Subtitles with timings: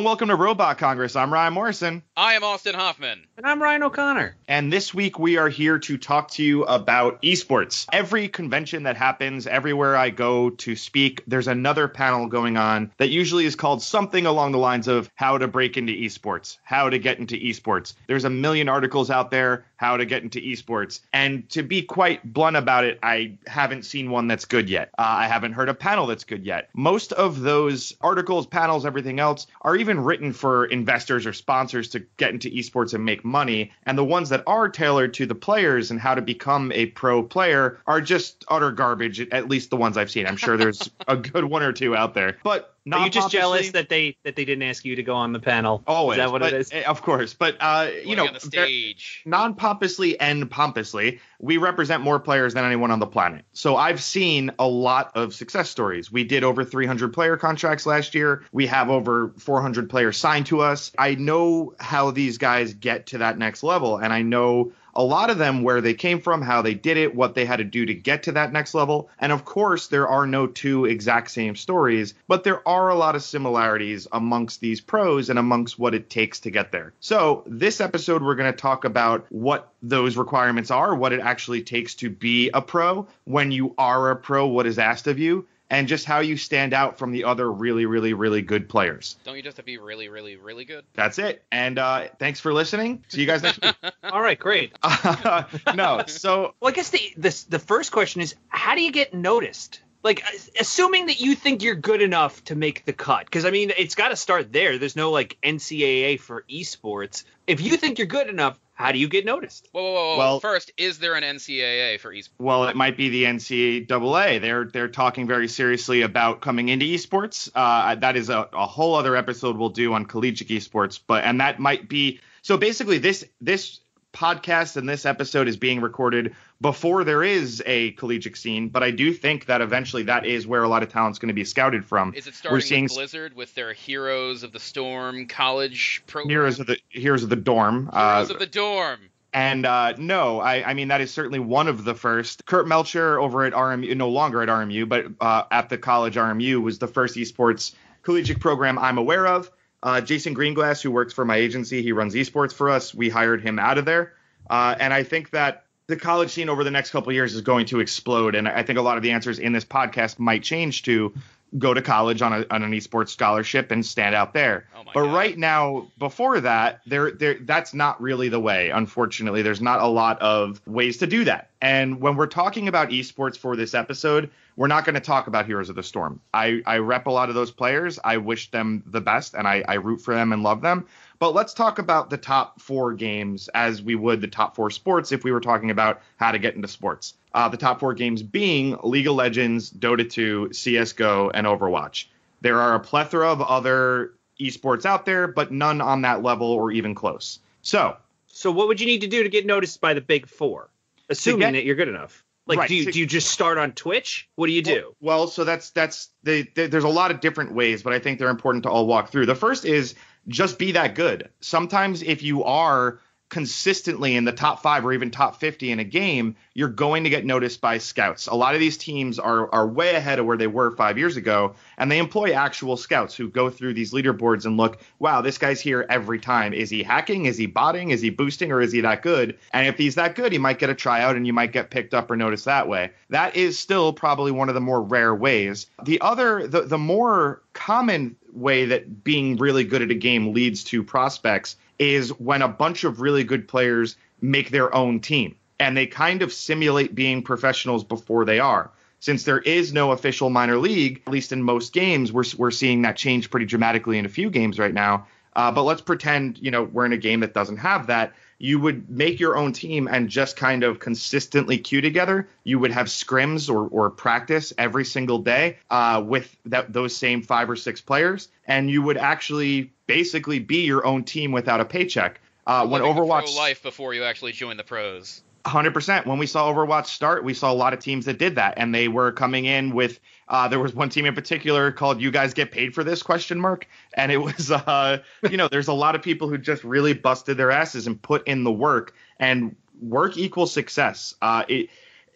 [0.00, 1.14] And welcome to Robot Congress.
[1.14, 2.02] I'm Ryan Morrison.
[2.16, 3.26] I am Austin Hoffman.
[3.36, 4.34] And I'm Ryan O'Connor.
[4.48, 7.86] And this week we are here to talk to you about esports.
[7.92, 13.10] Every convention that happens, everywhere I go to speak, there's another panel going on that
[13.10, 16.98] usually is called something along the lines of how to break into esports, how to
[16.98, 17.92] get into esports.
[18.06, 21.00] There's a million articles out there how to get into esports.
[21.10, 24.90] And to be quite blunt about it, I haven't seen one that's good yet.
[24.98, 26.68] Uh, I haven't heard a panel that's good yet.
[26.74, 32.00] Most of those articles, panels, everything else are even written for investors or sponsors to
[32.18, 33.72] get into esports and make money.
[33.86, 37.22] And the ones that are tailored to the players and how to become a pro
[37.22, 40.26] player are just utter garbage, at least the ones I've seen.
[40.26, 42.36] I'm sure there's a good one or two out there.
[42.44, 45.32] But are you just jealous that they that they didn't ask you to go on
[45.32, 45.82] the panel?
[45.86, 46.18] Always.
[46.18, 46.72] Is that what but, it is?
[46.72, 47.34] eh, Of course.
[47.34, 49.22] But uh, you know, on the stage.
[49.26, 53.44] non pompously and pompously, we represent more players than anyone on the planet.
[53.52, 56.10] So I've seen a lot of success stories.
[56.10, 58.44] We did over 300 player contracts last year.
[58.52, 60.92] We have over 400 players signed to us.
[60.98, 65.30] I know how these guys get to that next level, and I know a lot
[65.30, 67.86] of them where they came from, how they did it, what they had to do
[67.86, 69.08] to get to that next level.
[69.18, 73.16] And of course, there are no two exact same stories, but there are a lot
[73.16, 76.92] of similarities amongst these pros and amongst what it takes to get there.
[77.00, 81.62] So, this episode, we're going to talk about what those requirements are, what it actually
[81.62, 83.06] takes to be a pro.
[83.24, 85.46] When you are a pro, what is asked of you.
[85.70, 89.16] And just how you stand out from the other really, really, really good players.
[89.24, 90.84] Don't you just have to be really, really, really good?
[90.94, 91.44] That's it.
[91.52, 93.04] And uh, thanks for listening.
[93.08, 93.76] See you guys next week.
[94.02, 94.72] All right, great.
[94.82, 98.90] Uh, no, so Well, I guess the the the first question is how do you
[98.90, 99.80] get noticed?
[100.02, 100.24] Like
[100.58, 103.94] assuming that you think you're good enough to make the cut because I mean it's
[103.94, 104.78] got to start there.
[104.78, 107.24] There's no like NCAA for esports.
[107.46, 109.68] If you think you're good enough, how do you get noticed?
[109.72, 110.18] Whoa, whoa, whoa.
[110.18, 112.30] Well- First, is there an NCAA for esports?
[112.38, 114.40] Well, it might be the NCAA.
[114.40, 117.50] They're they're talking very seriously about coming into esports.
[117.54, 120.98] Uh, that is a, a whole other episode we'll do on collegiate esports.
[121.06, 122.56] But and that might be so.
[122.56, 123.80] Basically, this this
[124.12, 128.68] podcast and this episode is being recorded before there is a collegiate scene.
[128.68, 131.34] But I do think that eventually that is where a lot of talent's going to
[131.34, 132.14] be scouted from.
[132.14, 136.30] Is it starting seeing with Blizzard with their Heroes of the Storm college program?
[136.30, 137.90] Heroes of the Heroes of the Dorm.
[137.92, 139.00] Heroes uh, of the Dorm.
[139.32, 142.46] And uh, no, I, I mean that is certainly one of the first.
[142.46, 146.60] Kurt Melcher over at RMU, no longer at RMU, but uh, at the college RMU,
[146.60, 149.50] was the first esports collegiate program I'm aware of.
[149.82, 152.94] Uh, Jason Greenglass, who works for my agency, he runs esports for us.
[152.94, 154.14] We hired him out of there,
[154.48, 157.66] uh, and I think that the college scene over the next couple years is going
[157.66, 158.34] to explode.
[158.36, 161.12] And I think a lot of the answers in this podcast might change to
[161.58, 164.66] go to college on, a, on an esports scholarship and stand out there.
[164.76, 165.14] Oh but God.
[165.14, 168.70] right now, before that, there, there, that's not really the way.
[168.70, 171.50] Unfortunately, there's not a lot of ways to do that.
[171.60, 175.46] And when we're talking about esports for this episode, we're not going to talk about
[175.46, 176.20] Heroes of the Storm.
[176.34, 177.98] I, I rep a lot of those players.
[178.04, 180.86] I wish them the best, and I, I root for them and love them.
[181.20, 185.12] But let's talk about the top four games as we would the top four sports
[185.12, 187.12] if we were talking about how to get into sports.
[187.34, 192.06] Uh, the top four games being League of Legends, Dota 2, CSGO, and Overwatch.
[192.40, 196.72] There are a plethora of other esports out there, but none on that level or
[196.72, 197.38] even close.
[197.60, 200.70] So, So what would you need to do to get noticed by the big four?
[201.10, 202.24] Assuming get- that you're good enough.
[202.46, 204.26] Like Right, do you to- do you just start on Twitch?
[204.36, 204.96] What do you do?
[205.00, 208.18] Well, so that's that's the, the, there's a lot of different ways, but I think
[208.18, 209.26] they're important to all walk through.
[209.26, 209.94] The first is
[210.28, 211.30] just be that good.
[211.40, 213.00] Sometimes if you are
[213.30, 217.10] consistently in the top 5 or even top 50 in a game, you're going to
[217.10, 218.26] get noticed by scouts.
[218.26, 221.16] A lot of these teams are are way ahead of where they were 5 years
[221.16, 225.38] ago, and they employ actual scouts who go through these leaderboards and look, wow, this
[225.38, 226.52] guy's here every time.
[226.52, 227.26] Is he hacking?
[227.26, 227.90] Is he botting?
[227.90, 229.38] Is he boosting or is he that good?
[229.52, 231.94] And if he's that good, he might get a tryout and you might get picked
[231.94, 232.90] up or noticed that way.
[233.10, 235.66] That is still probably one of the more rare ways.
[235.84, 240.64] The other the the more common way that being really good at a game leads
[240.64, 245.76] to prospects is when a bunch of really good players make their own team and
[245.76, 248.70] they kind of simulate being professionals before they are.
[248.98, 252.82] Since there is no official minor league, at least in most games, we're, we're seeing
[252.82, 255.06] that change pretty dramatically in a few games right now.
[255.34, 258.14] Uh, but let's pretend, you know, we're in a game that doesn't have that.
[258.42, 262.26] You would make your own team and just kind of consistently queue together.
[262.42, 267.20] You would have scrims or, or practice every single day uh, with that, those same
[267.20, 271.66] five or six players, and you would actually basically be your own team without a
[271.66, 272.18] paycheck.
[272.46, 275.22] Uh, when Overwatch life before you actually join the pros.
[275.44, 276.06] 100%.
[276.06, 278.74] When we saw Overwatch start, we saw a lot of teams that did that, and
[278.74, 280.00] they were coming in with.
[280.30, 283.40] Uh, there was one team in particular called "You guys get paid for this?" question
[283.40, 284.98] mark, and it was, uh,
[285.28, 288.26] you know, there's a lot of people who just really busted their asses and put
[288.26, 291.14] in the work, and work equals success.
[291.20, 291.68] Uh, it,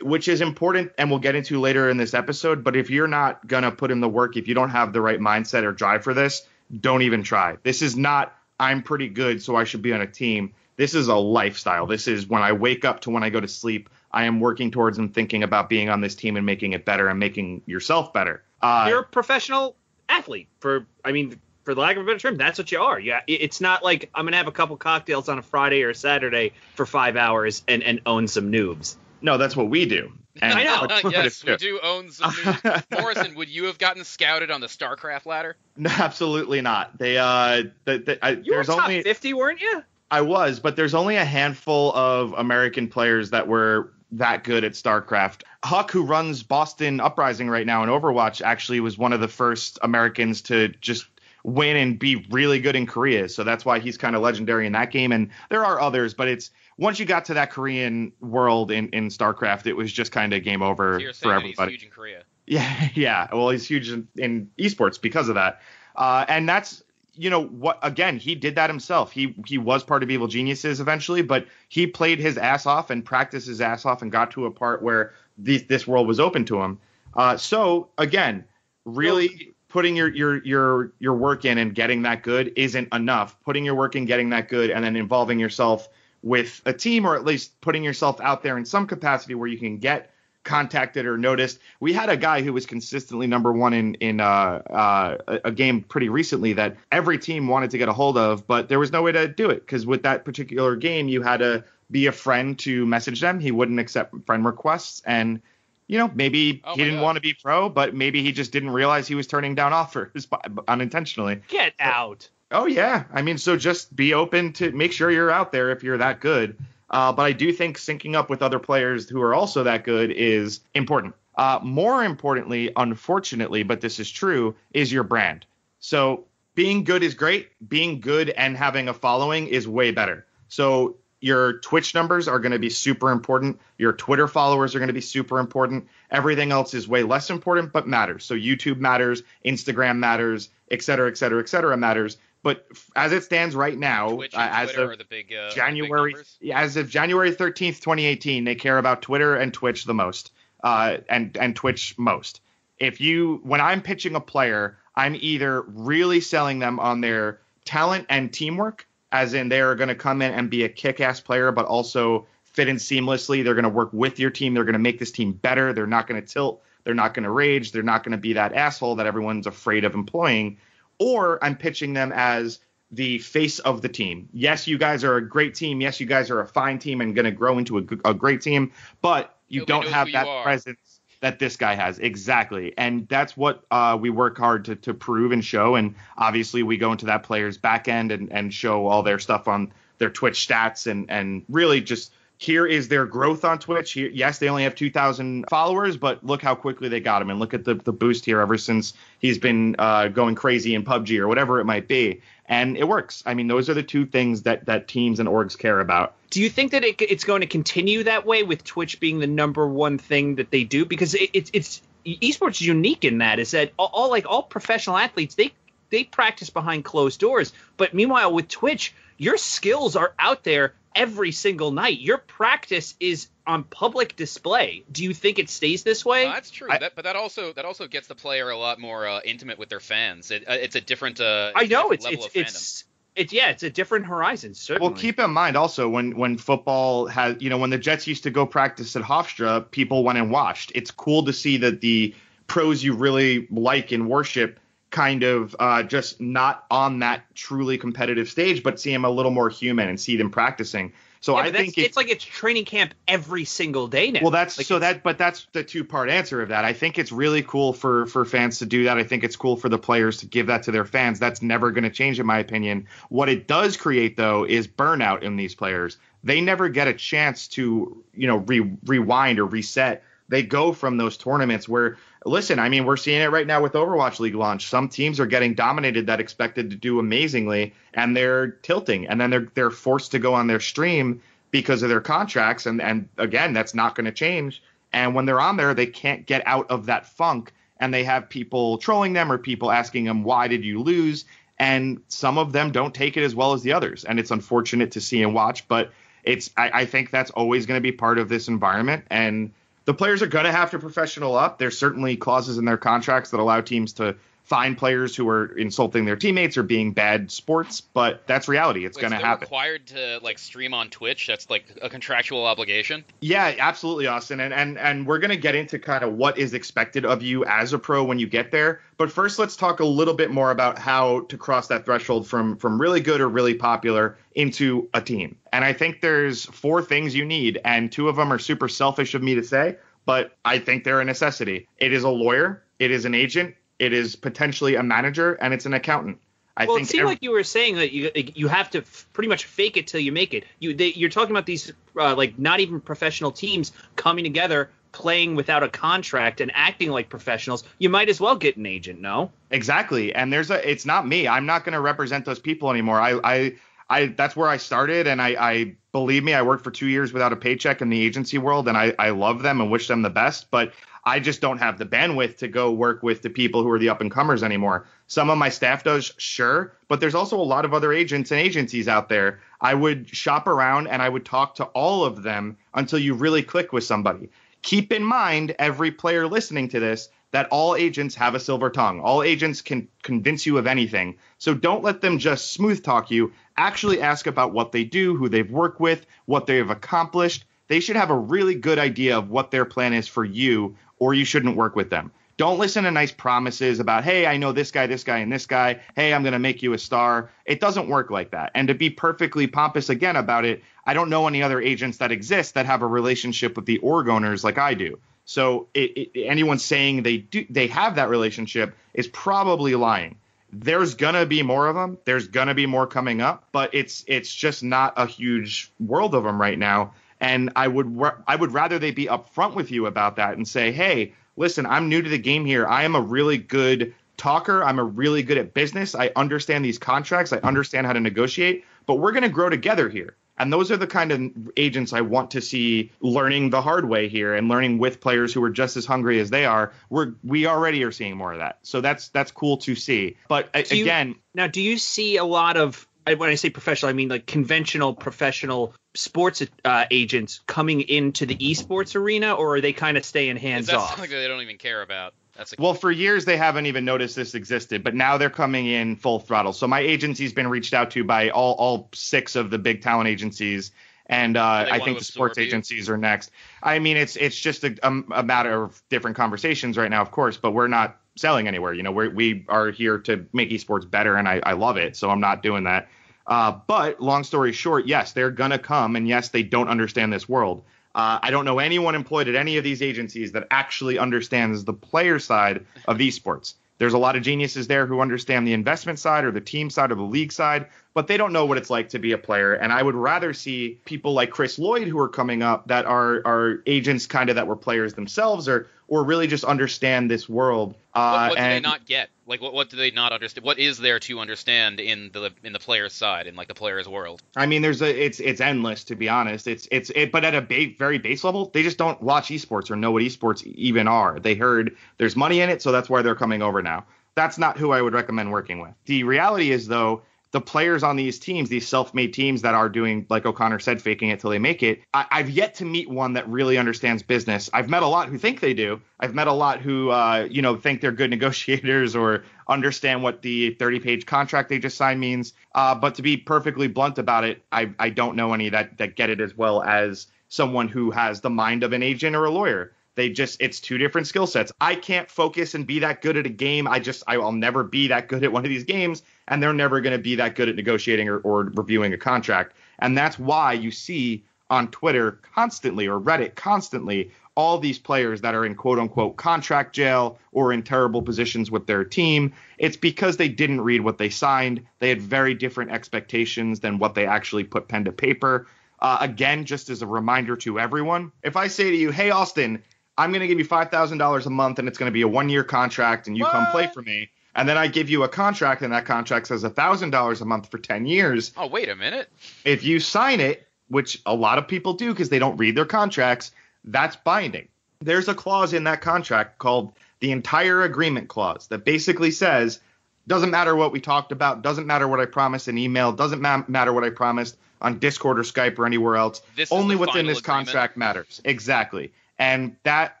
[0.02, 2.64] which is important, and we'll get into later in this episode.
[2.64, 5.20] But if you're not gonna put in the work, if you don't have the right
[5.20, 6.46] mindset or drive for this,
[6.80, 7.56] don't even try.
[7.62, 8.34] This is not.
[8.60, 11.86] I'm pretty good, so I should be on a team this is a lifestyle.
[11.86, 13.90] This is when I wake up to when I go to sleep.
[14.10, 17.08] I am working towards and thinking about being on this team and making it better
[17.08, 18.42] and making yourself better.
[18.62, 19.76] Uh, You're a professional
[20.08, 20.48] athlete.
[20.60, 22.98] For I mean, for the lack of a better term, that's what you are.
[22.98, 25.94] Yeah, it's not like I'm gonna have a couple cocktails on a Friday or a
[25.94, 28.96] Saturday for five hours and and own some noobs.
[29.20, 30.12] no, that's what we do.
[30.40, 30.86] And I know.
[30.86, 32.82] that's yes, we do own some news.
[32.92, 35.56] Morrison, would you have gotten scouted on the StarCraft ladder?
[35.76, 36.96] No, absolutely not.
[36.98, 39.82] They uh, the, the, I, You were there's top only 50, weren't you?
[40.10, 44.72] I was, but there's only a handful of American players that were that good at
[44.72, 45.42] StarCraft.
[45.64, 49.78] HuK, who runs Boston Uprising right now in Overwatch, actually was one of the first
[49.82, 51.06] Americans to just
[51.44, 53.28] win and be really good in Korea.
[53.28, 55.12] So that's why he's kind of legendary in that game.
[55.12, 59.08] And there are others, but it's once you got to that Korean world in, in
[59.08, 61.72] StarCraft, it was just kind of game over So for everybody.
[61.72, 62.22] huge in Korea.
[62.50, 63.28] Yeah, yeah.
[63.30, 65.60] Well, he's huge in, in esports because of that.
[65.94, 66.82] Uh, and that's
[67.18, 69.12] you know what again, he did that himself.
[69.12, 73.04] He he was part of Evil Geniuses eventually, but he played his ass off and
[73.04, 76.44] practiced his ass off and got to a part where these, this world was open
[76.46, 76.78] to him.
[77.14, 78.44] Uh, so again,
[78.84, 83.36] really putting your your your your work in and getting that good isn't enough.
[83.44, 85.88] Putting your work in, getting that good, and then involving yourself
[86.22, 89.58] with a team or at least putting yourself out there in some capacity where you
[89.58, 90.10] can get
[90.44, 91.58] contacted or noticed.
[91.80, 95.82] We had a guy who was consistently number one in in uh, uh, a, game
[95.82, 99.02] pretty recently that every team wanted to get a hold of, but there was no
[99.02, 102.58] way to do it because with that particular game, you had to be a friend
[102.60, 103.40] to message them.
[103.40, 105.40] He wouldn't accept friend requests, and
[105.86, 107.04] you know maybe Oh he didn't God.
[107.04, 110.26] want to be pro, but maybe he just didn't realize he was turning down offers
[110.68, 111.40] unintentionally.
[111.48, 112.28] Get out.
[112.50, 115.82] Oh yeah, I mean, so just be open to make sure you're out there if
[115.82, 116.56] you're that good.
[116.90, 120.10] Uh, but I do think syncing up with other players who are also that good
[120.10, 121.14] is important.
[121.36, 125.46] Uh, more importantly, unfortunately, but this is true, is your brand.
[125.80, 126.24] So
[126.54, 127.50] being good is great.
[127.68, 130.26] Being good and having a following is way better.
[130.48, 133.60] So your Twitch numbers are going to be super important.
[133.76, 135.88] Your Twitter followers are going to be super important.
[136.10, 138.24] Everything else is way less important, but matters.
[138.24, 142.18] So YouTube matters, Instagram matters, et cetera, et cetera, et cetera matters.
[142.42, 146.14] But as it stands right now, uh, as Twitter of are big uh, January,
[146.52, 150.32] as of January 13th, 2018, they care about Twitter and Twitch the most,
[150.62, 152.40] uh, and and Twitch most.
[152.78, 158.06] If you, when I'm pitching a player, I'm either really selling them on their talent
[158.08, 161.66] and teamwork, as in they're going to come in and be a kick-ass player, but
[161.66, 163.42] also fit in seamlessly.
[163.42, 164.54] They're going to work with your team.
[164.54, 165.72] They're going to make this team better.
[165.72, 166.62] They're not going to tilt.
[166.84, 167.72] They're not going to rage.
[167.72, 170.58] They're not going to be that asshole that everyone's afraid of employing.
[170.98, 172.60] Or I'm pitching them as
[172.90, 174.28] the face of the team.
[174.32, 175.80] Yes, you guys are a great team.
[175.80, 178.72] Yes, you guys are a fine team and going to grow into a great team,
[179.02, 181.98] but you Nobody don't have that presence that this guy has.
[181.98, 182.74] Exactly.
[182.78, 185.74] And that's what uh, we work hard to, to prove and show.
[185.74, 189.48] And obviously, we go into that player's back end and, and show all their stuff
[189.48, 193.92] on their Twitch stats and, and really just here is their growth on Twitch.
[193.92, 197.30] Here, yes, they only have 2,000 followers, but look how quickly they got him.
[197.30, 200.84] And look at the, the boost here ever since he's been uh, going crazy in
[200.84, 202.22] PUBG or whatever it might be.
[202.46, 203.24] And it works.
[203.26, 206.14] I mean, those are the two things that, that teams and orgs care about.
[206.30, 209.26] Do you think that it, it's going to continue that way with Twitch being the
[209.26, 210.84] number one thing that they do?
[210.84, 214.42] Because it, it's it's esports is unique in that is that all, all like all
[214.42, 215.52] professional athletes they
[215.90, 221.32] they practice behind closed doors, but meanwhile with Twitch your skills are out there every
[221.32, 222.00] single night.
[222.00, 224.84] Your practice is on public display.
[224.90, 226.26] Do you think it stays this way?
[226.26, 226.68] Uh, that's true.
[226.70, 229.58] I- that, but that also that also gets the player a lot more uh, intimate
[229.58, 230.30] with their fans.
[230.30, 231.20] It, uh, it's a different.
[231.20, 232.40] Uh, I know different it's level it's of fandom.
[232.40, 232.84] it's
[233.16, 234.54] it's yeah it's a different horizon.
[234.54, 234.92] Certainly.
[234.92, 238.22] Well, keep in mind also when when football has you know when the Jets used
[238.24, 240.72] to go practice at Hofstra, people went and watched.
[240.74, 242.14] It's cool to see that the
[242.46, 244.58] pros you really like and worship
[244.90, 249.30] kind of uh, just not on that truly competitive stage, but see them a little
[249.30, 250.92] more human and see them practicing.
[251.20, 254.20] So Yeah, I think it- it's like it's training camp every single day now.
[254.22, 256.64] well, that's Like, so that, but that's the two part answer of that.
[256.64, 258.98] I think it's really cool for for fans to do that.
[258.98, 261.18] I think it's cool for the players to give that to their fans.
[261.18, 262.86] That's never going to change, in my opinion.
[263.08, 265.98] What it does create, though, is burnout in these players.
[266.24, 270.02] they never get a chance to, you know, re- rewind or reset.
[270.28, 273.72] They go from those tournaments where, listen, I mean, we're seeing it right now with
[273.72, 274.66] Overwatch League launch.
[274.66, 279.30] Some teams are getting dominated that expected to do amazingly, and they're tilting, and then
[279.30, 283.52] they're they're forced to go on their stream because of their contracts, and and again,
[283.52, 284.62] that's not going to change.
[284.92, 288.28] And when they're on there, they can't get out of that funk, and they have
[288.28, 291.24] people trolling them or people asking them, "Why did you lose?"
[291.60, 294.92] And some of them don't take it as well as the others, and it's unfortunate
[294.92, 295.92] to see and watch, but
[296.24, 299.52] it's I, I think that's always going to be part of this environment and
[299.88, 301.56] the players are going to have to professional up.
[301.56, 304.16] There's certainly clauses in their contracts that allow teams to
[304.48, 308.86] find players who are insulting their teammates or being bad sports, but that's reality.
[308.86, 309.42] It's going to they're happen.
[309.42, 311.26] Required to like stream on Twitch.
[311.26, 313.04] That's like a contractual obligation.
[313.20, 314.40] Yeah, absolutely, Austin.
[314.40, 317.74] And and and we're gonna get into kind of what is expected of you as
[317.74, 318.80] a pro when you get there.
[318.96, 322.56] But first, let's talk a little bit more about how to cross that threshold from
[322.56, 325.36] from really good or really popular into a team.
[325.52, 329.14] And I think there's four things you need, and two of them are super selfish
[329.14, 329.76] of me to say,
[330.06, 331.68] but I think they're a necessity.
[331.76, 335.66] It is a lawyer, it is an agent, it is potentially a manager, and it's
[335.66, 336.18] an accountant.
[336.56, 338.78] I well, think it seemed ev- like you were saying that you you have to
[338.78, 340.44] f- pretty much fake it till you make it.
[340.58, 345.36] You they, you're talking about these uh, like not even professional teams coming together, playing
[345.36, 347.62] without a contract and acting like professionals.
[347.78, 349.30] You might as well get an agent, no?
[349.50, 350.12] Exactly.
[350.12, 351.28] And there's a it's not me.
[351.28, 353.00] I'm not going to represent those people anymore.
[353.00, 353.54] I I
[353.88, 357.12] I that's where I started and I I believe me, I worked for 2 years
[357.12, 360.02] without a paycheck in the agency world and I I love them and wish them
[360.02, 360.72] the best, but
[361.08, 363.88] I just don't have the bandwidth to go work with the people who are the
[363.88, 364.84] up and comers anymore.
[365.06, 368.38] Some of my staff does, sure, but there's also a lot of other agents and
[368.38, 369.40] agencies out there.
[369.58, 373.42] I would shop around and I would talk to all of them until you really
[373.42, 374.28] click with somebody.
[374.60, 379.00] Keep in mind, every player listening to this, that all agents have a silver tongue.
[379.00, 381.16] All agents can convince you of anything.
[381.38, 383.32] So don't let them just smooth talk you.
[383.56, 387.46] Actually ask about what they do, who they've worked with, what they have accomplished.
[387.68, 391.14] They should have a really good idea of what their plan is for you, or
[391.14, 392.10] you shouldn't work with them.
[392.38, 395.46] Don't listen to nice promises about, hey, I know this guy, this guy, and this
[395.46, 395.80] guy.
[395.96, 397.30] Hey, I'm going to make you a star.
[397.44, 398.52] It doesn't work like that.
[398.54, 402.12] And to be perfectly pompous again about it, I don't know any other agents that
[402.12, 405.00] exist that have a relationship with the org owners like I do.
[405.28, 410.16] So it, it, anyone saying they do they have that relationship is probably lying.
[410.50, 411.98] There's gonna be more of them.
[412.06, 416.24] There's gonna be more coming up, but it's it's just not a huge world of
[416.24, 416.94] them right now.
[417.20, 420.72] And I would I would rather they be upfront with you about that and say,
[420.72, 422.66] hey, listen, I'm new to the game here.
[422.66, 424.62] I am a really good talker.
[424.64, 425.94] I'm a really good at business.
[425.94, 427.32] I understand these contracts.
[427.32, 428.64] I understand how to negotiate.
[428.86, 430.16] But we're gonna grow together here.
[430.40, 431.20] And those are the kind of
[431.56, 435.42] agents I want to see learning the hard way here and learning with players who
[435.42, 436.72] are just as hungry as they are.
[436.90, 438.60] We're we already are seeing more of that.
[438.62, 440.16] So that's that's cool to see.
[440.28, 443.50] But a- Do you- again, Now, do you see a lot of when I say
[443.50, 449.56] professional, I mean like conventional professional sports uh, agents coming into the esports arena, or
[449.56, 450.90] are they kind of staying hands That's off?
[450.90, 452.14] something that they don't even care about.
[452.36, 455.66] That's a, well, for years they haven't even noticed this existed, but now they're coming
[455.66, 456.52] in full throttle.
[456.52, 460.08] So my agency's been reached out to by all all six of the big talent
[460.08, 460.70] agencies.
[461.10, 462.48] And uh, I think the sports absorb you?
[462.48, 463.30] agencies are next.
[463.62, 467.10] I mean, it's it's just a, a, a matter of different conversations right now, of
[467.10, 467.38] course.
[467.38, 468.74] But we're not selling anywhere.
[468.74, 471.96] You know, we we are here to make esports better, and I, I love it.
[471.96, 472.88] So I'm not doing that.
[473.28, 477.28] Uh, but long story short, yes, they're gonna come, and yes, they don't understand this
[477.28, 477.62] world.
[477.94, 481.74] Uh, I don't know anyone employed at any of these agencies that actually understands the
[481.74, 483.54] player side of esports.
[483.78, 486.90] There's a lot of geniuses there who understand the investment side or the team side
[486.90, 489.54] or the league side, but they don't know what it's like to be a player.
[489.54, 493.22] And I would rather see people like Chris Lloyd who are coming up that are
[493.24, 497.74] are agents kind of that were players themselves or or really just understand this world.
[497.94, 499.08] Uh, what, what do they and- not get?
[499.26, 500.44] Like what, what do they not understand?
[500.46, 503.86] What is there to understand in the in the player's side in like the player's
[503.86, 504.22] world?
[504.36, 506.46] I mean, there's a it's it's endless to be honest.
[506.46, 509.70] It's it's it, but at a ba- very base level, they just don't watch esports
[509.70, 511.20] or know what esports even are.
[511.20, 513.84] They heard there's money in it, so that's why they're coming over now.
[514.14, 515.74] That's not who I would recommend working with.
[515.84, 520.06] The reality is though, the players on these teams, these self-made teams that are doing,
[520.08, 521.82] like O'Connor said, faking it till they make it.
[521.92, 524.48] I, I've yet to meet one that really understands business.
[524.52, 525.80] I've met a lot who think they do.
[526.00, 530.22] I've met a lot who, uh, you know, think they're good negotiators or understand what
[530.22, 532.32] the 30-page contract they just signed means.
[532.54, 535.96] Uh, but to be perfectly blunt about it, I, I don't know any that that
[535.96, 539.30] get it as well as someone who has the mind of an agent or a
[539.30, 539.72] lawyer.
[539.94, 541.50] They just it's two different skill sets.
[541.60, 543.66] I can't focus and be that good at a game.
[543.66, 546.52] I just I will never be that good at one of these games, and they're
[546.52, 549.56] never going to be that good at negotiating or, or reviewing a contract.
[549.80, 555.34] And that's why you see on Twitter constantly or Reddit constantly all these players that
[555.34, 559.32] are in quote unquote contract jail or in terrible positions with their team.
[559.56, 561.66] It's because they didn't read what they signed.
[561.80, 565.48] They had very different expectations than what they actually put pen to paper.
[565.80, 569.62] Uh, again, just as a reminder to everyone, if I say to you, "Hey, Austin,
[569.96, 572.02] I'm going to give you five thousand dollars a month, and it's going to be
[572.02, 575.08] a one-year contract, and you come play for me," and then I give you a
[575.08, 578.32] contract, and that contract says thousand dollars a month for ten years.
[578.36, 579.10] Oh, wait a minute.
[579.44, 582.66] If you sign it, which a lot of people do because they don't read their
[582.66, 583.32] contracts,
[583.64, 584.48] that's binding.
[584.80, 589.60] There's a clause in that contract called the entire agreement clause that basically says
[590.06, 593.44] doesn't matter what we talked about, doesn't matter what I promised in email, doesn't ma-
[593.46, 596.22] matter what I promised on Discord or Skype or anywhere else.
[596.34, 597.46] This Only within this agreement.
[597.46, 598.20] contract matters.
[598.24, 598.92] Exactly.
[599.18, 600.00] And that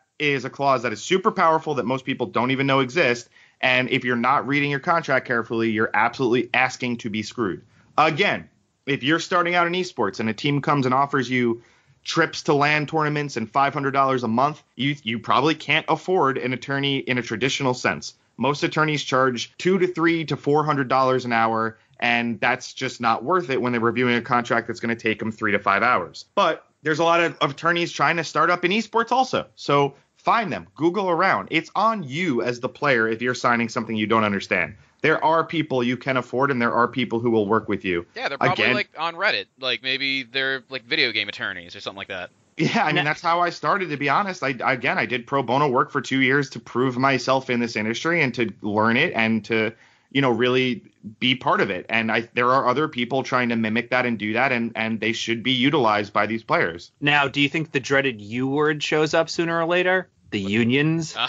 [0.18, 3.28] is a clause that is super powerful that most people don't even know exists.
[3.60, 7.62] And if you're not reading your contract carefully, you're absolutely asking to be screwed.
[7.96, 8.48] Again,
[8.86, 11.62] if you're starting out in esports and a team comes and offers you
[12.04, 16.98] trips to LAN tournaments and $500 a month, you you probably can't afford an attorney
[16.98, 18.14] in a traditional sense.
[18.36, 23.00] Most attorneys charge two to three to four hundred dollars an hour, and that's just
[23.00, 25.58] not worth it when they're reviewing a contract that's going to take them three to
[25.58, 26.24] five hours.
[26.36, 29.48] But there's a lot of, of attorneys trying to start up in esports also.
[29.56, 29.94] So
[30.28, 31.48] find them, Google around.
[31.50, 34.74] It's on you as the player if you're signing something you don't understand.
[35.00, 38.04] There are people you can afford, and there are people who will work with you.
[38.14, 39.46] Yeah, they're probably Again- like on Reddit.
[39.58, 42.30] Like maybe they're like video game attorneys or something like that.
[42.58, 43.90] Yeah, I mean that's how I started.
[43.90, 46.98] To be honest, I again I did pro bono work for two years to prove
[46.98, 49.72] myself in this industry and to learn it and to
[50.10, 50.82] you know really
[51.20, 51.86] be part of it.
[51.88, 54.98] And I there are other people trying to mimic that and do that, and and
[54.98, 56.90] they should be utilized by these players.
[57.00, 60.08] Now, do you think the dreaded U word shows up sooner or later?
[60.30, 61.16] The unions?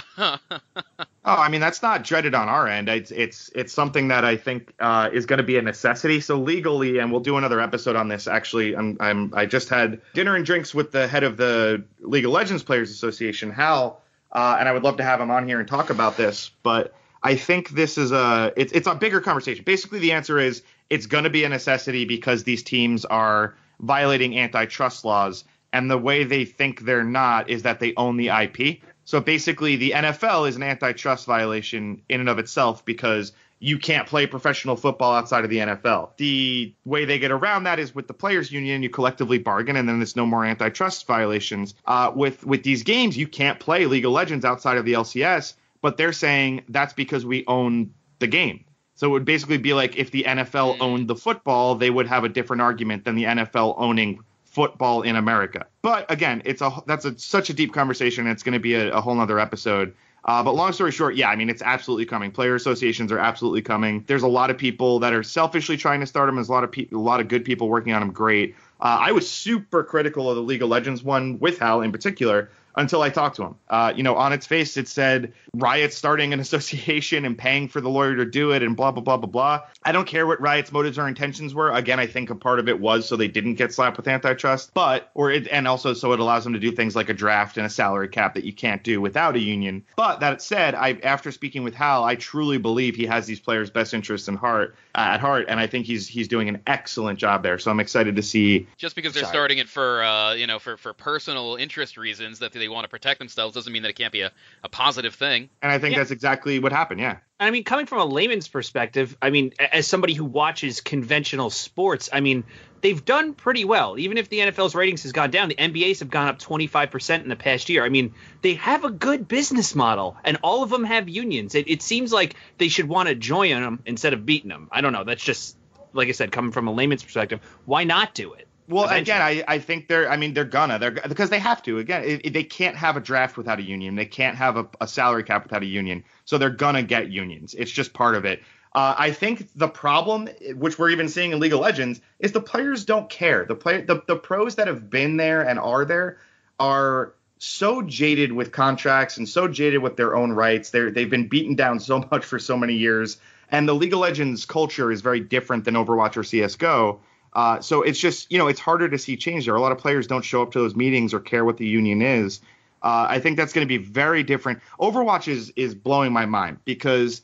[1.26, 2.90] Oh, I mean that's not dreaded on our end.
[2.90, 6.22] It's it's it's something that I think uh, is going to be a necessity.
[6.22, 8.28] So legally, and we'll do another episode on this.
[8.28, 12.26] Actually, I'm, I'm I just had dinner and drinks with the head of the League
[12.26, 14.02] of Legends Players Association, Hal,
[14.32, 16.50] uh, and I would love to have him on here and talk about this.
[16.64, 19.64] But I think this is a it's it's a bigger conversation.
[19.64, 24.40] Basically, the answer is it's going to be a necessity because these teams are violating
[24.40, 28.82] antitrust laws, and the way they think they're not is that they own the IP.
[29.10, 34.08] So basically, the NFL is an antitrust violation in and of itself because you can't
[34.08, 36.12] play professional football outside of the NFL.
[36.18, 39.90] The way they get around that is with the players' union, you collectively bargain, and
[39.90, 41.74] then there's no more antitrust violations.
[41.88, 45.56] Uh, with with these games, you can't play League of Legends outside of the LCS,
[45.82, 48.64] but they're saying that's because we own the game.
[48.94, 52.26] So it would basically be like if the NFL owned the football, they would have
[52.26, 54.20] a different argument than the NFL owning
[54.60, 55.66] football in America.
[55.82, 58.28] But again, it's a that's a, such a deep conversation.
[58.28, 59.96] It's going to be a, a whole other episode.
[60.26, 62.30] Uh, but long story short, yeah, I mean it's absolutely coming.
[62.30, 64.04] Player associations are absolutely coming.
[64.06, 66.36] There's a lot of people that are selfishly trying to start them.
[66.36, 68.12] There's a lot of pe- a lot of good people working on them.
[68.12, 68.54] Great.
[68.82, 72.52] Uh, I was super critical of the League of Legends one with Hal in particular
[72.80, 73.56] until I talked to him.
[73.70, 77.82] Uh, you know, on its face it said Riot starting an association and paying for
[77.82, 79.62] the lawyer to do it and blah blah blah blah blah.
[79.84, 81.72] I don't care what Riot's motives or intentions were.
[81.72, 84.74] Again, I think a part of it was so they didn't get slapped with antitrust,
[84.74, 87.58] but or it and also so it allows them to do things like a draft
[87.58, 89.84] and a salary cap that you can't do without a union.
[89.96, 93.70] But that said, I after speaking with Hal, I truly believe he has these players'
[93.70, 97.20] best interests in heart uh, at heart, and I think he's he's doing an excellent
[97.20, 97.60] job there.
[97.60, 100.78] So I'm excited to see Just because they're starting it for uh, you know for,
[100.78, 104.12] for personal interest reasons that they want to protect themselves doesn't mean that it can't
[104.14, 104.32] be a,
[104.64, 105.50] a positive thing.
[105.62, 106.00] and I think Yeah.
[106.00, 107.00] that's exactly what happened.
[107.00, 107.18] Yeah.
[107.40, 112.10] I mean, coming from a layman's perspective, I mean, as somebody who watches conventional sports,
[112.12, 112.44] I mean,
[112.82, 113.98] they've done pretty well.
[113.98, 117.30] Even if the NFL's ratings has gone down, the NBA's have gone up 25% in
[117.30, 117.86] the past year.
[117.86, 121.56] I mean, they have a good business model, and all of them have unions.
[121.56, 124.68] It, it seems like they should want to join them instead of beating them.
[124.70, 125.06] I don't know.
[125.06, 125.56] That's just,
[125.94, 127.40] like I said, coming from a layman's perspective.
[127.64, 128.49] Why not do it?
[128.70, 129.02] Well, Eventually.
[129.02, 130.10] again, I, I think they're.
[130.10, 130.78] I mean, they're gonna.
[130.78, 131.80] They're because they have to.
[131.80, 133.96] Again, it, it- they can't have a draft without a union.
[133.96, 136.04] They can't have a, a salary cap without a union.
[136.26, 137.56] So they're gonna get unions.
[137.58, 138.42] It's just part of it.
[138.74, 142.42] Uh, I think the problem, which we're even seeing in League of Legends, is the
[142.42, 143.44] players don't care.
[143.44, 146.20] The play, the, the pros that have been there and are there
[146.60, 150.70] are so jaded with contracts and so jaded with their own rights.
[150.70, 153.18] They're they've been beaten down so much for so many years.
[153.52, 157.00] And the League of Legends culture is very different than Overwatch or CS:GO.
[157.34, 159.56] Uh, so it's just you know it's harder to see change there.
[159.56, 162.02] A lot of players don't show up to those meetings or care what the union
[162.02, 162.42] is.
[162.82, 164.60] Uh, I think that's going to be very different.
[164.80, 167.22] Overwatch is is blowing my mind because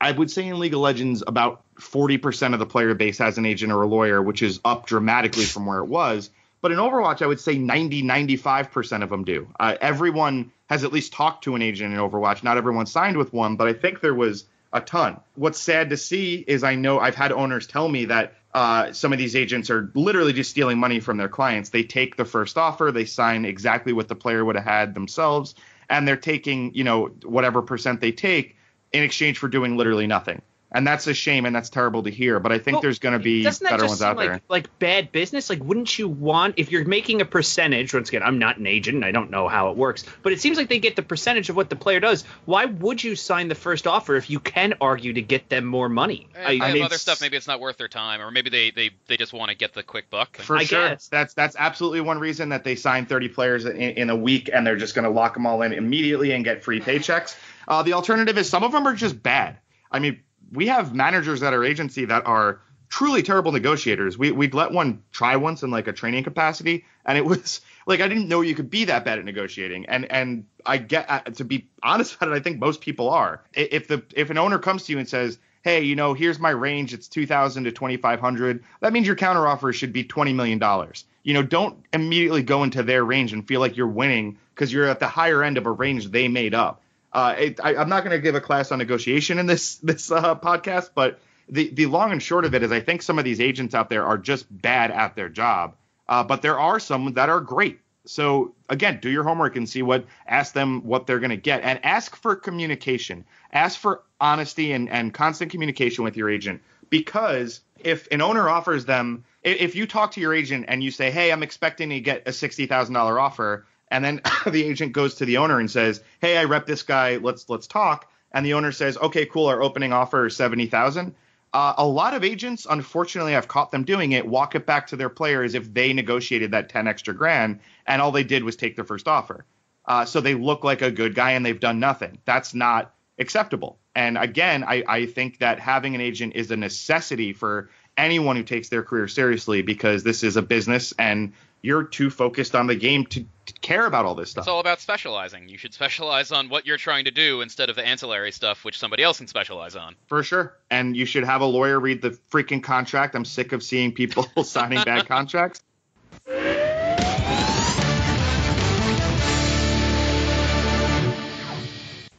[0.00, 3.46] I would say in League of Legends about 40% of the player base has an
[3.46, 6.30] agent or a lawyer, which is up dramatically from where it was.
[6.60, 9.48] But in Overwatch, I would say 90, 95% of them do.
[9.60, 12.42] Uh, everyone has at least talked to an agent in Overwatch.
[12.42, 15.20] Not everyone signed with one, but I think there was a ton.
[15.36, 19.12] What's sad to see is I know I've had owners tell me that uh, some
[19.12, 21.70] of these agents are literally just stealing money from their clients.
[21.70, 25.54] They take the first offer, they sign exactly what the player would have had themselves,
[25.88, 28.56] and they're taking, you know, whatever percent they take
[28.92, 30.42] in exchange for doing literally nothing.
[30.74, 32.40] And that's a shame, and that's terrible to hear.
[32.40, 34.40] But I think Well, there's going to be better ones seem out like, there.
[34.48, 35.48] like bad business?
[35.48, 37.94] Like, wouldn't you want if you're making a percentage?
[37.94, 40.40] Once again, I'm not an agent, and I don't know how it works, but it
[40.40, 42.24] seems like they get the percentage of what the player does.
[42.44, 45.88] Why would you sign the first offer if you can argue to get them more
[45.88, 46.28] money?
[46.34, 48.30] Eh, If they I have mean, other stuff, maybe it's not worth their time, or
[48.30, 50.36] maybe they they, they just want to get the quick buck.
[50.38, 51.06] For I sure, guess.
[51.08, 54.66] that's that's absolutely one reason that they sign 30 players in, in a week, and
[54.66, 57.36] they're just going to lock them all in immediately and get free paychecks.
[57.68, 59.58] Uh, the alternative is some of them are just bad.
[59.90, 60.20] I mean,
[60.52, 62.60] we have managers at our agency that are
[62.94, 64.16] truly terrible negotiators.
[64.16, 68.00] We we'd let one try once in like a training capacity, and it was like
[68.00, 69.86] I didn't know you could be that bad at negotiating.
[69.86, 73.42] And and I get uh, to be honest about it, I think most people are.
[73.52, 76.50] If the if an owner comes to you and says, "Hey, you know, here's my
[76.50, 76.94] range.
[76.94, 81.04] It's 2,000 to 2,500," that means your counteroffer should be 20 million dollars.
[81.24, 84.86] You know, don't immediately go into their range and feel like you're winning because you're
[84.86, 86.80] at the higher end of a range they made up.
[87.14, 90.34] Uh, I, I'm not going to give a class on negotiation in this this uh,
[90.34, 93.40] podcast, but the the long and short of it is, I think some of these
[93.40, 95.76] agents out there are just bad at their job,
[96.08, 97.80] uh, but there are some that are great.
[98.06, 101.62] So again, do your homework and see what ask them what they're going to get,
[101.62, 103.24] and ask for communication.
[103.52, 108.84] Ask for honesty and and constant communication with your agent because if an owner offers
[108.84, 112.26] them, if you talk to your agent and you say, "Hey, I'm expecting to get
[112.26, 116.02] a sixty thousand dollar offer," and then the agent goes to the owner and says,
[116.20, 117.16] "Hey, I rep this guy.
[117.16, 119.46] Let's let's talk." And the owner says, "Okay, cool.
[119.46, 121.14] Our opening offer is seventy thousand.
[121.52, 124.26] Uh, a lot of agents, unfortunately, I've caught them doing it.
[124.26, 128.10] Walk it back to their players if they negotiated that ten extra grand, and all
[128.10, 129.44] they did was take their first offer.
[129.86, 132.18] Uh, so they look like a good guy and they've done nothing.
[132.24, 133.78] That's not acceptable.
[133.94, 138.42] And again, I, I think that having an agent is a necessity for anyone who
[138.42, 142.74] takes their career seriously because this is a business and you're too focused on the
[142.74, 143.26] game to
[143.60, 144.42] care about all this stuff.
[144.42, 145.48] It's all about specializing.
[145.48, 148.78] You should specialize on what you're trying to do instead of the ancillary stuff, which
[148.78, 149.96] somebody else can specialize on.
[150.06, 150.56] For sure.
[150.70, 153.14] And you should have a lawyer read the freaking contract.
[153.14, 155.62] I'm sick of seeing people signing bad contracts.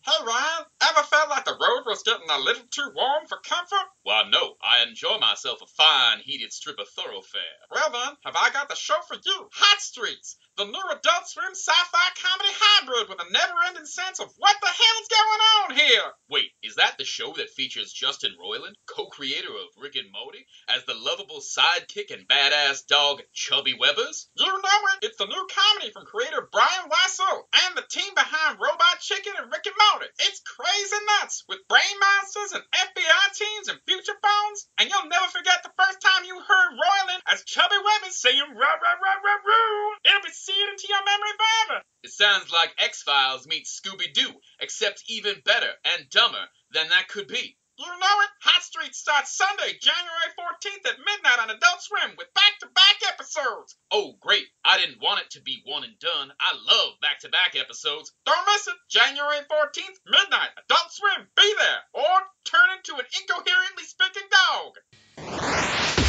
[0.06, 3.88] Hey Ryan, ever felt like the road was getting a little too warm for comfort?
[4.04, 7.42] Why, no, I enjoy myself a fine heated strip of thoroughfare.
[7.72, 9.50] Well then, have I got the show for you?
[9.52, 14.56] Hot Streets, the new Adult Swim sci-fi comedy hybrid with a never-ending sense of what
[14.64, 16.08] the hell's going on here.
[16.32, 20.88] Wait, is that the show that features Justin Roiland, co-creator of Rick and Morty, as
[20.88, 24.32] the lovable sidekick and badass dog Chubby Webbers?
[24.40, 25.04] You know it.
[25.04, 29.52] It's the new comedy from creator Brian Wysol and the team behind Robot Chicken and
[29.52, 30.08] Rick and Morty.
[30.24, 34.72] It's crazy nuts with brain monsters and FBI teams and future phones.
[34.80, 38.80] And you'll never forget the first time you heard Roiland as Chubby Webbers saying rah
[38.80, 40.00] rah rah rah rah.
[40.08, 41.82] It'll be seared into your memory forever.
[42.04, 44.32] It sounds like X-Files meets Scooby-Doo,
[44.62, 47.58] except even better and dumber than that could be.
[47.78, 48.30] You know it.
[48.46, 53.76] Hot Streets starts Sunday, January 14th at midnight on Adult Swim with back-to-back episodes.
[53.92, 54.46] Oh, great.
[54.64, 56.32] I didn't want it to be one and done.
[56.40, 58.14] I love back-to-back episodes.
[58.26, 58.76] Don't miss it.
[58.88, 60.54] January 14th, midnight.
[60.56, 61.28] Adult Swim.
[61.36, 66.05] Be there or turn into an incoherently speaking dog.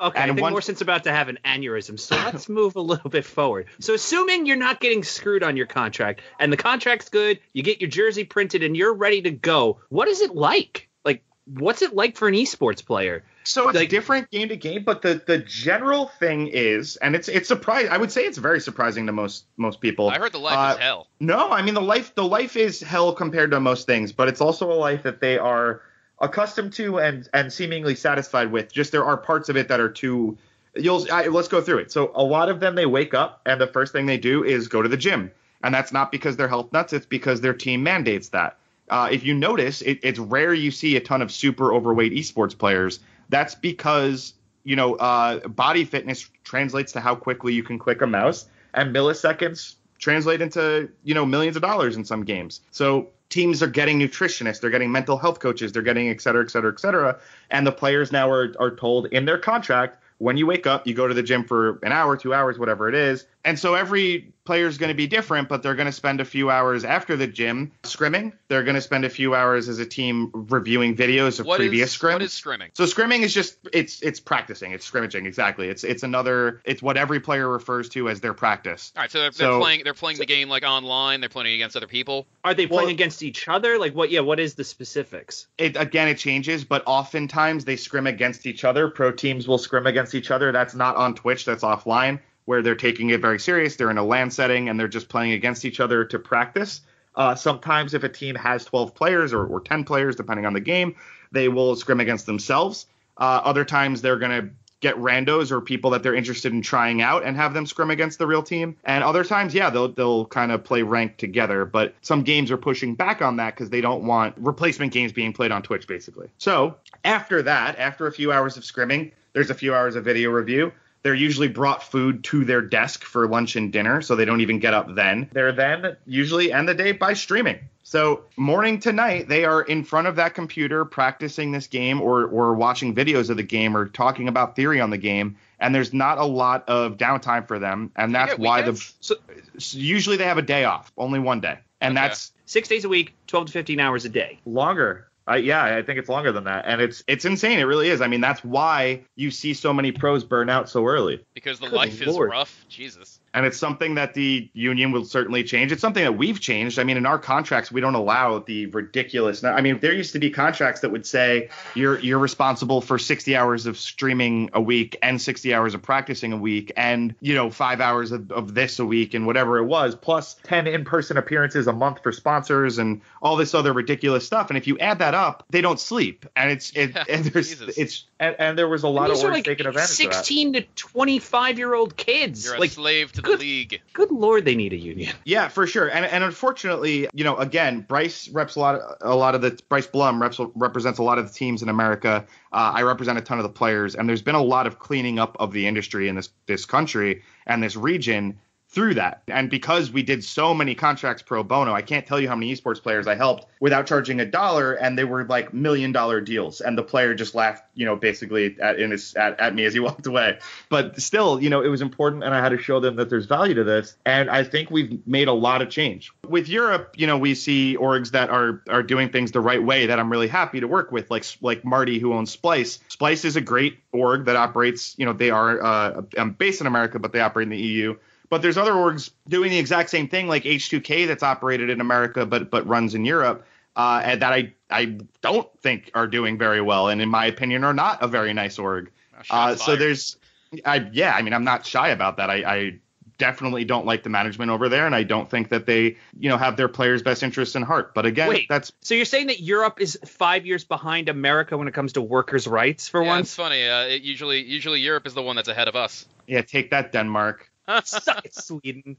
[0.00, 2.80] Okay, And I think one- Morrison's about to have an aneurysm, so let's move a
[2.80, 3.66] little bit forward.
[3.78, 7.80] So, assuming you're not getting screwed on your contract and the contract's good, you get
[7.80, 10.88] your jersey printed and you're ready to go, what is it like?
[11.04, 13.22] Like, what's it like for an esports player?
[13.46, 17.28] So it's Like- different game to game, but the the general thing is, and it's
[17.28, 17.90] it's surprising.
[17.92, 20.08] I would say it's very surprising to most most people.
[20.08, 21.08] I heard the life Uh, is hell.
[21.20, 24.40] No, I mean the life the life is hell compared to most things, but it's
[24.40, 25.82] also a life that they are
[26.20, 28.72] accustomed to and and seemingly satisfied with.
[28.72, 30.36] Just there are parts of it that are too.
[30.76, 31.92] You'll I, let's go through it.
[31.92, 34.68] So a lot of them they wake up and the first thing they do is
[34.68, 35.30] go to the gym,
[35.62, 36.92] and that's not because they're health nuts.
[36.92, 38.58] It's because their team mandates that.
[38.90, 42.56] Uh, if you notice, it, it's rare you see a ton of super overweight esports
[42.56, 43.00] players.
[43.28, 48.06] That's because you know uh, body fitness translates to how quickly you can click a
[48.06, 52.60] mouse, and milliseconds translate into you know millions of dollars in some games.
[52.70, 56.50] So teams are getting nutritionists, they're getting mental health coaches, they're getting et cetera, et
[56.50, 57.18] cetera, et cetera.
[57.50, 60.94] And the players now are are told in their contract when you wake up, you
[60.94, 63.26] go to the gym for an hour, two hours, whatever it is.
[63.44, 66.24] And so every player is going to be different, but they're going to spend a
[66.24, 68.32] few hours after the gym scrimming.
[68.48, 71.66] They're going to spend a few hours as a team reviewing videos of What is
[71.68, 72.12] previous scrims.
[72.14, 72.68] what is scrimming?
[72.74, 75.68] So scrimming is just it's it's practicing, it's scrimmaging exactly.
[75.68, 78.92] It's it's another it's what every player refers to as their practice.
[78.96, 81.20] All right, so they're, they're playing they're playing the game like online.
[81.20, 82.26] They're playing against other people.
[82.44, 83.78] Are they playing Well- against each other?
[83.78, 84.10] Like, what?
[84.10, 85.46] Yeah, what is the specifics?
[85.58, 88.88] It again it changes, but oftentimes they scrim against each other.
[88.88, 90.52] Pro teams will scrim against each other.
[90.52, 93.76] That's not on Twitch, that's offline where they're taking it very serious.
[93.76, 96.80] They're in a LAN setting and they're just playing against each other to practice.
[97.16, 100.60] Uh, sometimes, if a team has 12 players or, or 10 players, depending on the
[100.60, 100.96] game,
[101.30, 102.86] they will scrim against themselves.
[103.16, 104.50] Uh, other times, they're going to
[104.84, 108.18] get randos or people that they're interested in trying out and have them scrim against
[108.18, 108.76] the real team.
[108.84, 111.64] And other times, yeah, they'll they'll kind of play ranked together.
[111.64, 115.32] But some games are pushing back on that because they don't want replacement games being
[115.32, 116.28] played on Twitch, basically.
[116.36, 120.30] So after that, after a few hours of scrimming, there's a few hours of video
[120.30, 120.72] review.
[121.04, 124.58] They're usually brought food to their desk for lunch and dinner, so they don't even
[124.58, 125.28] get up then.
[125.32, 127.58] They're then usually end the day by streaming.
[127.82, 132.24] So morning to night, they are in front of that computer practicing this game or
[132.24, 135.36] or watching videos of the game or talking about theory on the game.
[135.60, 138.94] And there's not a lot of downtime for them, and that's get why weekends?
[139.06, 139.16] the
[139.60, 142.08] so usually they have a day off, only one day, and Okay.
[142.08, 144.38] that's Six days a week, 12 to 15 hours a day.
[144.46, 145.08] longer.
[145.28, 147.58] Uh, yeah, I think it's longer than that, and it's it's insane.
[147.58, 148.00] It really is.
[148.02, 151.24] I mean, that's why you see so many pros burn out so early.
[151.32, 152.28] because the Good life lord.
[152.28, 152.66] is rough.
[152.68, 153.20] Jesus.
[153.34, 155.72] And it's something that the union will certainly change.
[155.72, 156.78] It's something that we've changed.
[156.78, 159.42] I mean, in our contracts, we don't allow the ridiculous.
[159.42, 163.34] I mean, there used to be contracts that would say you're you're responsible for 60
[163.34, 167.50] hours of streaming a week and 60 hours of practicing a week, and you know
[167.50, 171.66] five hours of, of this a week and whatever it was, plus 10 in-person appearances
[171.66, 174.48] a month for sponsors and all this other ridiculous stuff.
[174.50, 177.48] And if you add that up, they don't sleep, and it's it, Yeah, and there's
[177.48, 177.76] Jesus.
[177.76, 180.10] it's and, and there was a lot These of are orgs like taking advantage of
[180.12, 180.24] that.
[180.24, 182.44] 16 to 25 year old kids.
[182.44, 183.80] You're a like, slave to the good- league.
[183.92, 185.14] good lord, they need a union.
[185.24, 185.88] Yeah, for sure.
[185.88, 189.58] And and unfortunately, you know, again, Bryce reps a lot of, a lot of the
[189.68, 192.26] Bryce Blum reps, represents a lot of the teams in America.
[192.52, 195.18] Uh, I represent a ton of the players, and there's been a lot of cleaning
[195.18, 198.38] up of the industry in this this country and this region
[198.74, 199.22] through that.
[199.28, 202.52] And because we did so many contracts pro bono, I can't tell you how many
[202.52, 206.60] esports players I helped without charging a dollar, and they were like million dollar deals.
[206.60, 209.74] And the player just laughed, you know, basically at in his, at, at me as
[209.74, 210.38] he walked away.
[210.68, 213.26] But still, you know, it was important, and I had to show them that there's
[213.26, 213.96] value to this.
[214.04, 216.94] And I think we've made a lot of change with Europe.
[216.96, 220.10] You know, we see orgs that are are doing things the right way that I'm
[220.10, 222.80] really happy to work with, like like Marty who owns Splyce.
[222.90, 224.98] Splyce is a great org that operates.
[224.98, 227.96] You know, they are uh, um, based in America, but they operate in the EU.
[228.34, 232.26] But there's other orgs doing the exact same thing, like H2K, that's operated in America
[232.26, 236.60] but but runs in Europe, uh, and that I I don't think are doing very
[236.60, 238.90] well, and in my opinion, are not a very nice org.
[239.30, 240.16] Uh, so there's,
[240.64, 242.28] I yeah, I mean, I'm not shy about that.
[242.28, 242.80] I, I
[243.18, 246.36] definitely don't like the management over there, and I don't think that they, you know,
[246.36, 247.94] have their players' best interests in heart.
[247.94, 248.48] But again, Wait.
[248.48, 252.02] that's So you're saying that Europe is five years behind America when it comes to
[252.02, 253.64] workers' rights for yeah, it's funny.
[253.68, 256.08] Uh, it usually, usually Europe is the one that's ahead of us.
[256.26, 257.48] yeah, take that Denmark.
[257.84, 258.96] Suck it, Sweden.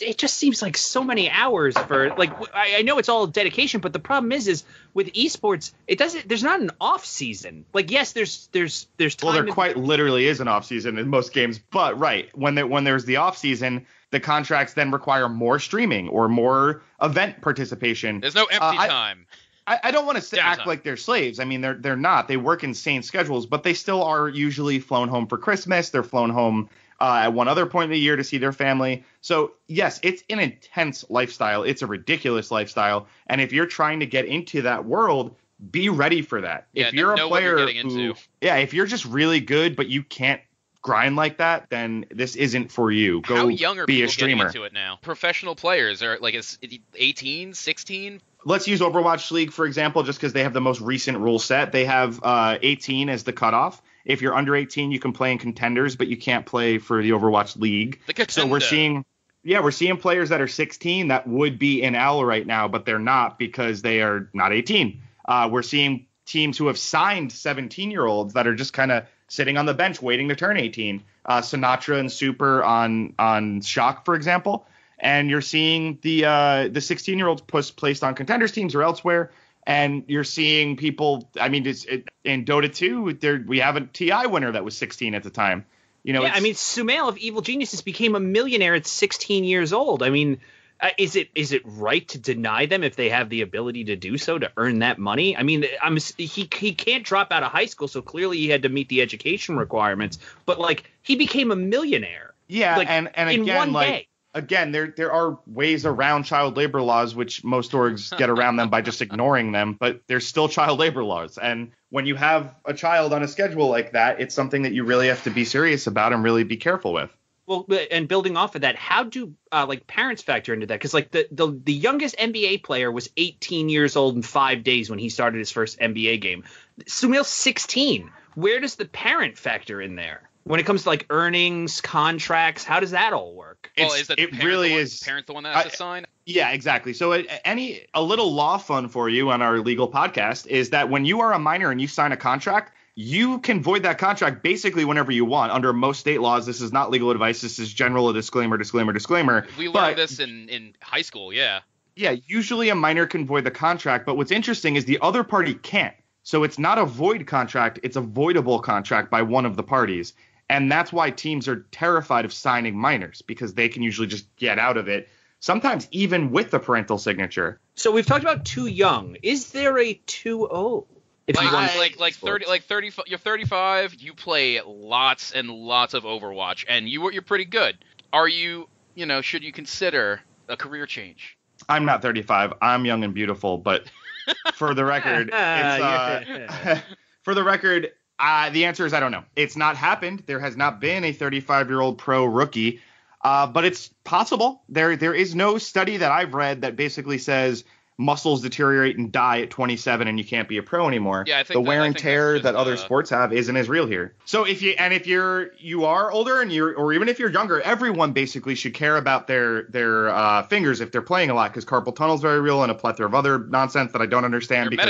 [0.00, 3.92] It just seems like so many hours for like I know it's all dedication, but
[3.92, 6.28] the problem is is with esports it doesn't.
[6.28, 7.64] There's not an off season.
[7.72, 9.26] Like yes, there's there's there's time.
[9.28, 12.56] Well, there to- quite literally is an off season in most games, but right when
[12.56, 17.40] there, when there's the off season, the contracts then require more streaming or more event
[17.40, 18.18] participation.
[18.20, 19.26] There's no empty Uh, I- time.
[19.66, 21.40] I, I don't want to act like they're slaves.
[21.40, 22.28] I mean, they're they're not.
[22.28, 25.90] They work insane schedules, but they still are usually flown home for Christmas.
[25.90, 26.68] They're flown home
[27.00, 29.04] uh, at one other point in the year to see their family.
[29.20, 31.62] So yes, it's an intense lifestyle.
[31.62, 35.34] It's a ridiculous lifestyle, and if you're trying to get into that world,
[35.70, 36.66] be ready for that.
[36.72, 38.14] Yeah, if you're a what you're player who, into.
[38.40, 40.40] yeah, if you're just really good but you can't
[40.84, 43.22] grind like that, then this isn't for you.
[43.22, 44.44] Go How young are be people a streamer.
[44.44, 44.98] getting into it now?
[45.00, 46.58] Professional players are like it's
[46.94, 48.20] 18, 16.
[48.44, 51.72] Let's use Overwatch League for example, just because they have the most recent rule set.
[51.72, 53.80] They have uh, 18 as the cutoff.
[54.04, 57.10] If you're under 18, you can play in contenders, but you can't play for the
[57.10, 58.00] Overwatch League.
[58.06, 59.04] The So we're seeing,
[59.42, 62.84] yeah, we're seeing players that are 16 that would be in L right now, but
[62.84, 65.00] they're not because they are not 18.
[65.24, 69.04] Uh, we're seeing teams who have signed 17 year olds that are just kind of
[69.28, 71.02] sitting on the bench waiting to turn 18.
[71.24, 74.66] Uh, Sinatraa and Super on on Shock, for example,
[74.98, 79.30] and you're seeing the uh, the 16 year olds placed on contenders teams or elsewhere.
[79.66, 81.30] And you're seeing people.
[81.40, 84.76] I mean, it's, it, in Dota 2, there we have a TI winner that was
[84.76, 85.64] 16 at the time.
[86.02, 89.72] You know, yeah, I mean, Sumail of Evil Geniuses became a millionaire at 16 years
[89.72, 90.02] old.
[90.02, 90.38] I mean,
[90.80, 93.96] uh, is it is it right to deny them if they have the ability to
[93.96, 95.34] do so to earn that money?
[95.34, 98.64] I mean, I'm he he can't drop out of high school, so clearly he had
[98.64, 100.18] to meet the education requirements.
[100.44, 102.34] But like, he became a millionaire.
[102.48, 104.08] Yeah, like, and and in again, like day.
[104.34, 108.68] Again, there there are ways around child labor laws, which most orgs get around them
[108.68, 109.76] by just ignoring them.
[109.78, 113.68] But there's still child labor laws, and when you have a child on a schedule
[113.68, 116.56] like that, it's something that you really have to be serious about and really be
[116.56, 117.16] careful with.
[117.46, 120.74] Well, and building off of that, how do uh, like parents factor into that?
[120.74, 124.90] Because like the, the the youngest NBA player was 18 years old in five days
[124.90, 126.44] when he started his first NBA game.
[126.86, 128.10] Sumail's 16.
[128.34, 132.64] Where does the parent factor in there when it comes to like earnings, contracts?
[132.64, 133.70] How does that all work?
[133.76, 135.66] Well, It's- is that it parent really the one, is- parent the one that has
[135.66, 136.06] I- to sign?
[136.26, 136.92] Yeah, exactly.
[136.94, 141.04] So any a little law fun for you on our legal podcast is that when
[141.04, 144.84] you are a minor and you sign a contract, you can void that contract basically
[144.84, 145.50] whenever you want.
[145.50, 147.40] Under most state laws, this is not legal advice.
[147.40, 149.46] This is general disclaimer, disclaimer, disclaimer.
[149.58, 151.32] We learned But- this in in high school.
[151.32, 151.60] Yeah.
[151.96, 155.54] Yeah, usually a minor can void the contract, but what's interesting is the other party
[155.54, 155.94] can't.
[156.22, 160.14] So it's not a void contract, it's a voidable contract by one of the parties.
[160.48, 164.58] And that's why teams are terrified of signing minors because they can usually just get
[164.58, 165.08] out of it,
[165.40, 167.58] sometimes even with the parental signature.
[167.74, 169.16] So we've talked about too young.
[169.22, 170.86] Is there a too old?
[171.26, 173.94] If Like, you want I- like like thirty like thirty you're thirty five.
[173.94, 177.78] You play lots and lots of Overwatch, and you you're pretty good.
[178.12, 181.38] Are you you know should you consider a career change?
[181.66, 182.52] I'm not 35.
[182.60, 183.90] I'm young and beautiful, but
[184.54, 186.80] for the record, it's, uh,
[187.22, 189.24] for the record, uh, the answer is I don't know.
[189.36, 190.22] It's not happened.
[190.26, 192.80] There has not been a 35 year old pro rookie,
[193.22, 194.62] uh, but it's possible.
[194.68, 197.64] There there is no study that I've read that basically says
[197.96, 201.24] muscles deteriorate and die at 27 and you can't be a pro anymore.
[201.26, 203.68] Yeah, I think the that- wear and tear that other uh, sports have isn't as
[203.68, 204.14] real here.
[204.24, 207.30] So if you and if you're you are older and you're or even if you're
[207.30, 211.52] younger, everyone basically should care about their their uh, fingers if they're playing a lot
[211.52, 214.24] because carpal tunnel is very real and a plethora of other nonsense that I don't
[214.24, 214.86] understand because.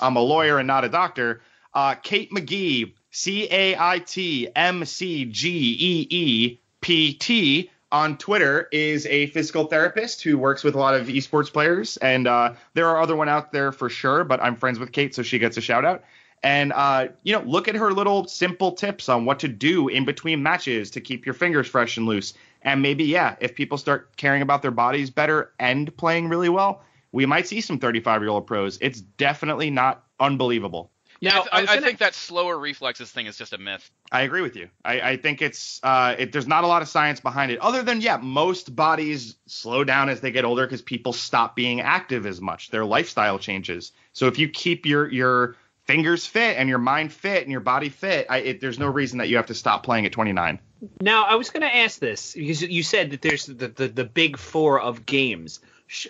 [0.00, 1.42] I'm a lawyer and not a doctor.
[1.72, 8.16] Uh, Cait McGee, C A I T M C G E E P T on
[8.18, 12.54] Twitter is a physical therapist who works with a lot of esports players, and uh,
[12.74, 14.24] there are other one out there for sure.
[14.24, 16.04] But I'm friends with Cait, so she gets a shout out.
[16.42, 20.04] And uh, you know, look at her little simple tips on what to do in
[20.04, 22.34] between matches to keep your fingers fresh and loose.
[22.62, 26.82] And maybe, yeah, if people start caring about their bodies better and playing really well,
[27.12, 28.78] we might see some 35 year old pros.
[28.80, 30.90] It's definitely not unbelievable.
[31.20, 33.90] Yeah, Now, I, th- I I think that slower reflexes thing is just a myth.
[34.10, 34.70] I agree with you.
[34.84, 37.82] I, I think it's uh, it, there's not a lot of science behind it, other
[37.82, 42.24] than yeah, most bodies slow down as they get older because people stop being active
[42.24, 42.70] as much.
[42.70, 43.92] Their lifestyle changes.
[44.14, 47.88] So if you keep your your fingers fit and your mind fit and your body
[47.90, 50.58] fit, I, it, there's no reason that you have to stop playing at 29.
[51.00, 54.04] Now, I was going to ask this because you said that there's the, the, the
[54.04, 55.60] big four of games.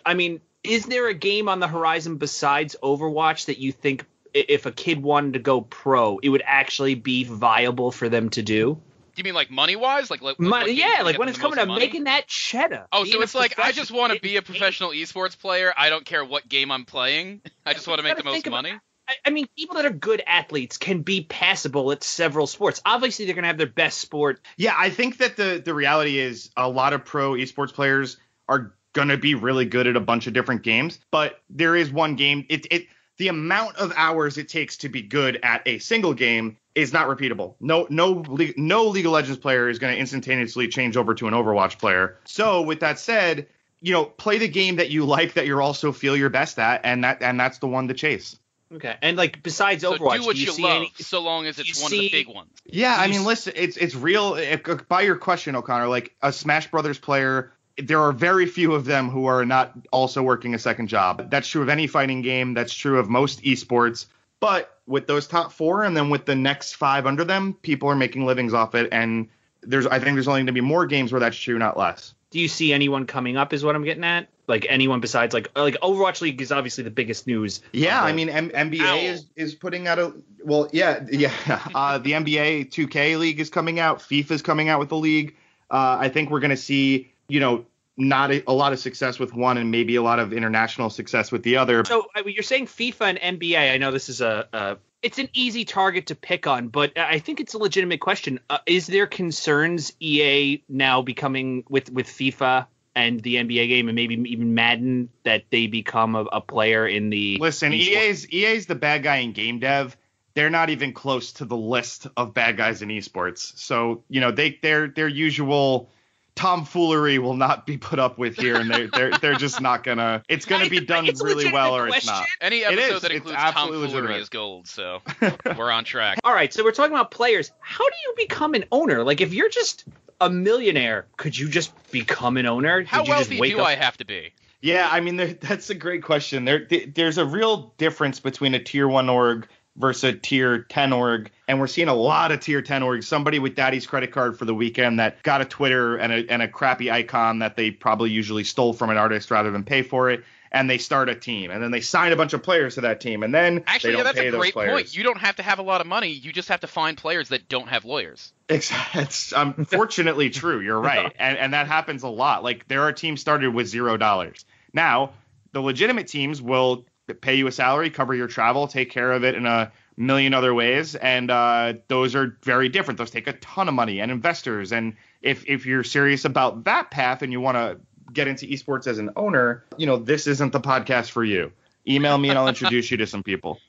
[0.04, 4.06] I mean, is there a game on the horizon besides Overwatch that you think i-
[4.34, 8.42] if a kid wanted to go pro, it would actually be viable for them to
[8.42, 8.80] do?
[9.14, 10.10] Do you mean like money wise?
[10.10, 11.80] Like, like Mon- what yeah, like when it's coming most to money?
[11.80, 12.86] making that cheddar.
[12.92, 15.74] Oh, so it's like I just want to be a it- it- professional esports player.
[15.76, 17.40] I don't care what game I'm playing.
[17.66, 18.78] I just want to make the most think about- money.
[19.08, 22.80] I, I mean, people that are good athletes can be passable at several sports.
[22.86, 24.40] Obviously, they're going to have their best sport.
[24.56, 28.72] Yeah, I think that the the reality is a lot of pro esports players are
[28.92, 32.46] gonna be really good at a bunch of different games, but there is one game.
[32.48, 32.86] It it
[33.20, 37.06] the amount of hours it takes to be good at a single game is not
[37.06, 37.54] repeatable.
[37.60, 38.24] No no
[38.56, 42.16] no League of Legends player is going to instantaneously change over to an Overwatch player.
[42.24, 43.46] So with that said,
[43.82, 46.80] you know, play the game that you like that you're also feel your best at,
[46.82, 48.38] and that and that's the one to chase.
[48.72, 50.92] Okay, and like besides So Overwatch, do what do you, you, see love, any?
[50.96, 52.50] so long as it's one of the big ones.
[52.64, 54.36] Yeah, I mean, listen, it's it's real.
[54.36, 58.84] If, by your question, O'Connor, like a Smash Brothers player, there are very few of
[58.84, 61.30] them who are not also working a second job.
[61.30, 62.54] That's true of any fighting game.
[62.54, 64.06] That's true of most esports.
[64.40, 67.96] But with those top four, and then with the next five under them, people are
[67.96, 68.88] making livings off it.
[68.92, 69.28] And
[69.62, 72.14] there's, I think, there's only going to be more games where that's true, not less.
[72.30, 73.52] Do you see anyone coming up?
[73.52, 74.28] Is what I'm getting at.
[74.46, 77.60] Like anyone besides like like Overwatch League is obviously the biggest news.
[77.72, 78.96] Yeah, I mean, M- NBA Ow.
[78.96, 80.12] is is putting out a
[80.44, 81.32] well, yeah, yeah.
[81.74, 83.98] Uh, the NBA 2K league is coming out.
[84.00, 85.36] FIFA is coming out with the league.
[85.70, 87.66] Uh, I think we're going to see, you know,
[87.96, 91.30] not a, a lot of success with one and maybe a lot of international success
[91.30, 91.84] with the other.
[91.84, 93.72] So you're saying FIFA and NBA.
[93.72, 97.18] I know this is a, a it's an easy target to pick on, but I
[97.18, 98.40] think it's a legitimate question.
[98.48, 103.96] Uh, is there concerns EA now becoming with with FIFA and the NBA game and
[103.96, 107.78] maybe even Madden that they become a, a player in the Listen, esports?
[107.80, 109.96] EA's EA's the bad guy in game dev.
[110.34, 113.58] They're not even close to the list of bad guys in esports.
[113.58, 115.90] So you know, they their their usual
[116.34, 120.22] tomfoolery will not be put up with here, and they're they're they're just not gonna.
[120.28, 122.14] It's gonna be done It's really well, or legitimate it's not.
[122.18, 122.36] question.
[122.40, 123.02] Any episode is.
[123.02, 124.22] that It's includes absolutely tomfoolery legitimate.
[124.22, 124.66] is gold.
[124.68, 125.02] So
[125.56, 126.18] we're on track.
[126.24, 127.52] All right, so we're talking about players.
[127.60, 129.02] How do you become an owner?
[129.04, 129.84] Like, if you're just
[130.20, 132.84] a millionaire, could you just become an owner?
[132.84, 133.66] How Could you just wealthy wake do up?
[133.66, 134.32] I have to be?
[134.62, 136.44] Yeah, I mean there, that's a great question.
[136.44, 139.48] There, there's a real difference between a tier one org
[139.80, 143.04] versus a tier ten org, and we're seeing a lot of tier ten orgs.
[143.04, 146.42] Somebody with daddy's credit card for the weekend that got a Twitter and a and
[146.42, 150.10] a crappy icon that they probably usually stole from an artist rather than pay for
[150.10, 152.82] it, and they start a team, and then they sign a bunch of players to
[152.82, 154.96] that team, and then Actually, yeah, that's a great point.
[154.96, 156.08] You don't have to have a lot of money.
[156.08, 158.32] You just have to find players that don't have lawyers.
[158.48, 160.60] It's, it's unfortunately um, true.
[160.60, 162.42] You're right, and and that happens a lot.
[162.42, 164.44] Like there are teams started with zero dollars.
[164.72, 165.12] Now,
[165.52, 169.34] the legitimate teams will pay you a salary, cover your travel, take care of it
[169.34, 172.98] in a million other ways, and uh, those are very different.
[172.98, 174.72] Those take a ton of money and investors.
[174.72, 177.78] And if if you're serious about that path and you want to
[178.12, 181.52] get into esports as an owner, you know this isn't the podcast for you.
[181.86, 183.60] Email me and I'll introduce you to some people.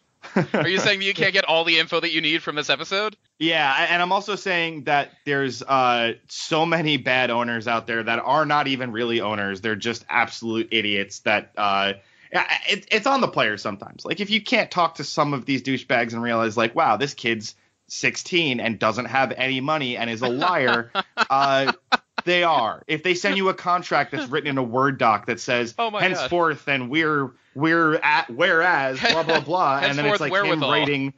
[0.54, 2.70] Are you saying that you can't get all the info that you need from this
[2.70, 3.18] episode?
[3.40, 8.20] Yeah, and I'm also saying that there's uh, so many bad owners out there that
[8.20, 9.62] are not even really owners.
[9.62, 11.94] They're just absolute idiots that uh,
[12.32, 14.06] it, it's on the players sometimes.
[14.06, 17.14] Like if you can't talk to some of these douchebags and realize like, wow, this
[17.14, 17.56] kid's
[17.88, 21.74] 16 and doesn't have any money and is a liar, uh,
[22.24, 22.84] they are.
[22.88, 25.92] If they send you a contract that's written in a Word doc that says Oh
[25.92, 26.12] my God.
[26.12, 31.14] henceforth and we're we're at whereas blah blah blah, and then it's like him writing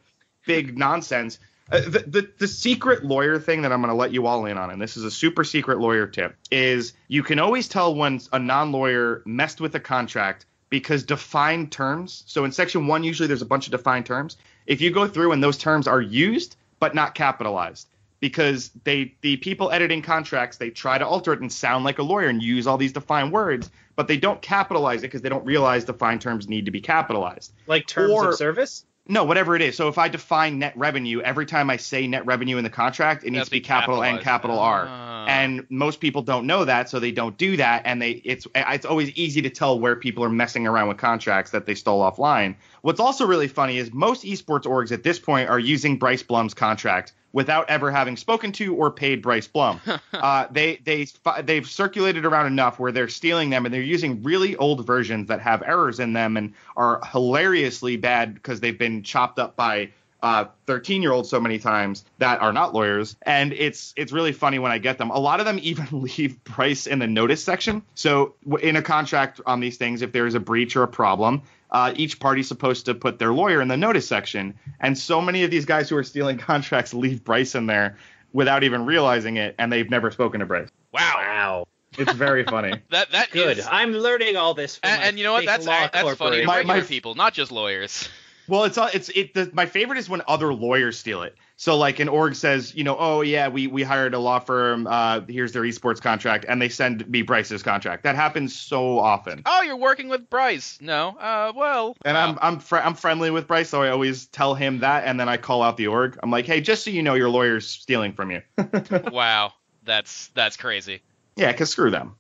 [0.46, 1.40] big nonsense.
[1.72, 4.58] Uh, the, the the secret lawyer thing that I'm going to let you all in
[4.58, 8.20] on, and this is a super secret lawyer tip, is you can always tell when
[8.32, 12.24] a non-lawyer messed with a contract because defined terms.
[12.26, 14.38] So in section one, usually there's a bunch of defined terms.
[14.66, 17.88] If you go through and those terms are used but not capitalized,
[18.20, 22.04] because they the people editing contracts they try to alter it and sound like a
[22.04, 25.46] lawyer and use all these defined words, but they don't capitalize it because they don't
[25.46, 27.54] realize defined terms need to be capitalized.
[27.68, 28.84] Like terms Or- of service?
[29.06, 29.76] No, whatever it is.
[29.76, 33.26] So if I define net revenue, every time I say net revenue in the contract,
[33.26, 34.88] it needs to be capital N, capital R.
[35.28, 37.82] And most people don't know that, so they don't do that.
[37.86, 41.52] And they it's it's always easy to tell where people are messing around with contracts
[41.52, 42.56] that they stole offline.
[42.82, 46.54] What's also really funny is most esports orgs at this point are using Bryce Blum's
[46.54, 49.82] contract without ever having spoken to or paid Bryce Blum.
[50.14, 51.08] uh, they they
[51.44, 55.42] they've circulated around enough where they're stealing them and they're using really old versions that
[55.42, 59.90] have errors in them and are hilariously bad because they've been chopped up by
[60.22, 63.18] uh, 13 year olds so many times that are not lawyers.
[63.24, 65.12] And it's it's really funny when i get them.
[65.12, 67.84] A lot of them even leave Bryce in the notice section.
[67.94, 71.42] So in a contract on these things if there is a breach or a problem
[71.74, 75.44] uh, each party's supposed to put their lawyer in the notice section and so many
[75.44, 77.98] of these guys who are stealing contracts leave bryce in there
[78.32, 81.14] without even realizing it and they've never spoken to bryce wow.
[81.16, 81.68] Wow.
[81.98, 83.58] it's very funny That that Good.
[83.58, 85.46] is- I'm learning all this from and, my and you know what?
[85.46, 86.10] That's law that's funny.
[86.12, 86.46] to corporation.
[86.48, 88.08] My- Regular my- people, not just lawyers.
[88.48, 89.34] Well, it's it's it.
[89.34, 91.36] The, my favorite is when other lawyers steal it.
[91.64, 94.86] So like an org says, you know, oh yeah, we we hired a law firm.
[94.86, 98.04] Uh, here's their esports contract, and they send me Bryce's contract.
[98.04, 99.44] That happens so often.
[99.46, 100.78] Oh, you're working with Bryce.
[100.82, 101.16] No.
[101.18, 101.96] Uh, well.
[102.04, 105.18] And I'm I'm fr- I'm friendly with Bryce, so I always tell him that, and
[105.18, 106.20] then I call out the org.
[106.22, 108.42] I'm like, hey, just so you know, your lawyer's stealing from you.
[109.14, 109.54] wow.
[109.86, 111.02] That's that's crazy.
[111.38, 112.16] yeah, cause screw them.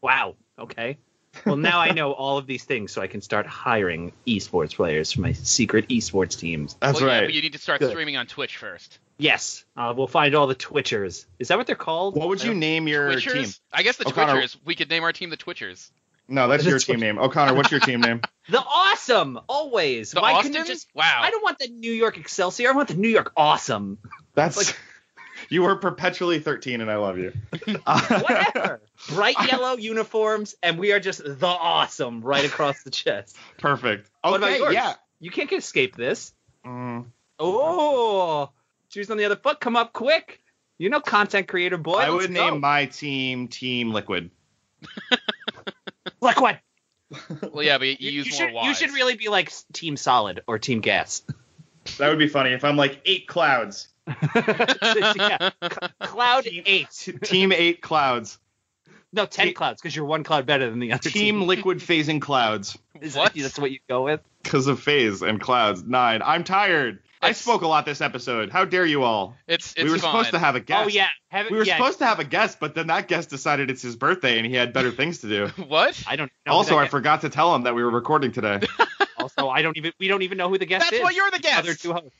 [0.00, 0.34] Wow.
[0.58, 0.98] Okay.
[1.46, 5.12] Well, now I know all of these things, so I can start hiring esports players
[5.12, 6.74] for my secret esports teams.
[6.80, 7.26] That's well, Yeah, right.
[7.26, 7.90] but you need to start Good.
[7.90, 8.98] streaming on Twitch first.
[9.18, 11.26] Yes, uh, we'll find all the Twitchers.
[11.38, 12.16] Is that what they're called?
[12.16, 13.32] what would you name your Twitchers?
[13.32, 13.48] team?
[13.72, 14.56] I guess the O'Connor- Twitchers.
[14.64, 15.90] We could name our team the Twitchers.
[16.26, 17.18] No, that's your team name.
[17.18, 18.20] O'Connor, what's your team name?
[18.50, 20.10] The awesome, always.
[20.10, 20.52] The Why Austin?
[20.52, 20.88] couldn't you just?
[20.94, 21.20] wow.
[21.22, 22.68] I don't want the New York Excelsior.
[22.68, 23.96] I want the New York Awesome.
[24.34, 24.76] That's Like-
[25.48, 27.32] you were perpetually 13, and I love you.
[27.86, 28.80] Whatever.
[29.10, 33.36] Bright yellow uniforms, and we are just the awesome right across the chest.
[33.58, 34.10] Perfect.
[34.24, 34.74] Okay, What about yours?
[34.74, 34.94] yeah.
[35.20, 36.32] You can't escape this.
[36.66, 37.06] Mm.
[37.38, 38.50] Oh,
[38.88, 39.60] shoes on the other foot.
[39.60, 40.40] Come up quick.
[40.78, 41.94] You know, content creator boy.
[41.98, 42.50] I let's would go.
[42.50, 44.30] name my team Team Liquid.
[46.20, 46.58] like what?
[47.52, 48.68] Well, yeah, but you, You, use you more should.
[48.68, 51.22] You should really be like Team Solid or Team Gas.
[51.98, 53.88] That would be funny if I'm like eight clouds.
[54.36, 55.50] yeah.
[55.62, 55.68] C-
[56.00, 56.90] Cloud eight.
[57.22, 58.38] Team eight clouds.
[59.12, 61.46] No, ten Te- clouds because you're one cloud better than the other Team team.
[61.46, 62.76] Liquid phasing clouds.
[63.00, 63.32] Is What?
[63.34, 64.20] That, that's what you go with.
[64.42, 65.82] Because of phase and clouds.
[65.84, 66.20] Nine.
[66.22, 67.00] I'm tired.
[67.22, 68.50] I spoke a lot this episode.
[68.52, 69.34] How dare you all?
[69.48, 70.10] It's it's we were fine.
[70.10, 70.84] supposed to have a guest.
[70.84, 71.08] Oh yeah.
[71.28, 73.80] Have, We were yeah, supposed to have a guest, but then that guest decided it's
[73.80, 75.46] his birthday and he had better things to do.
[75.64, 76.02] What?
[76.06, 76.30] I don't.
[76.46, 78.60] Know also, I guest- forgot to tell him that we were recording today.
[79.16, 79.92] Also, I don't even.
[79.98, 80.98] We don't even know who the guest That's is.
[80.98, 81.58] That's why you're the guest.
[81.60, 82.10] Other two hosts.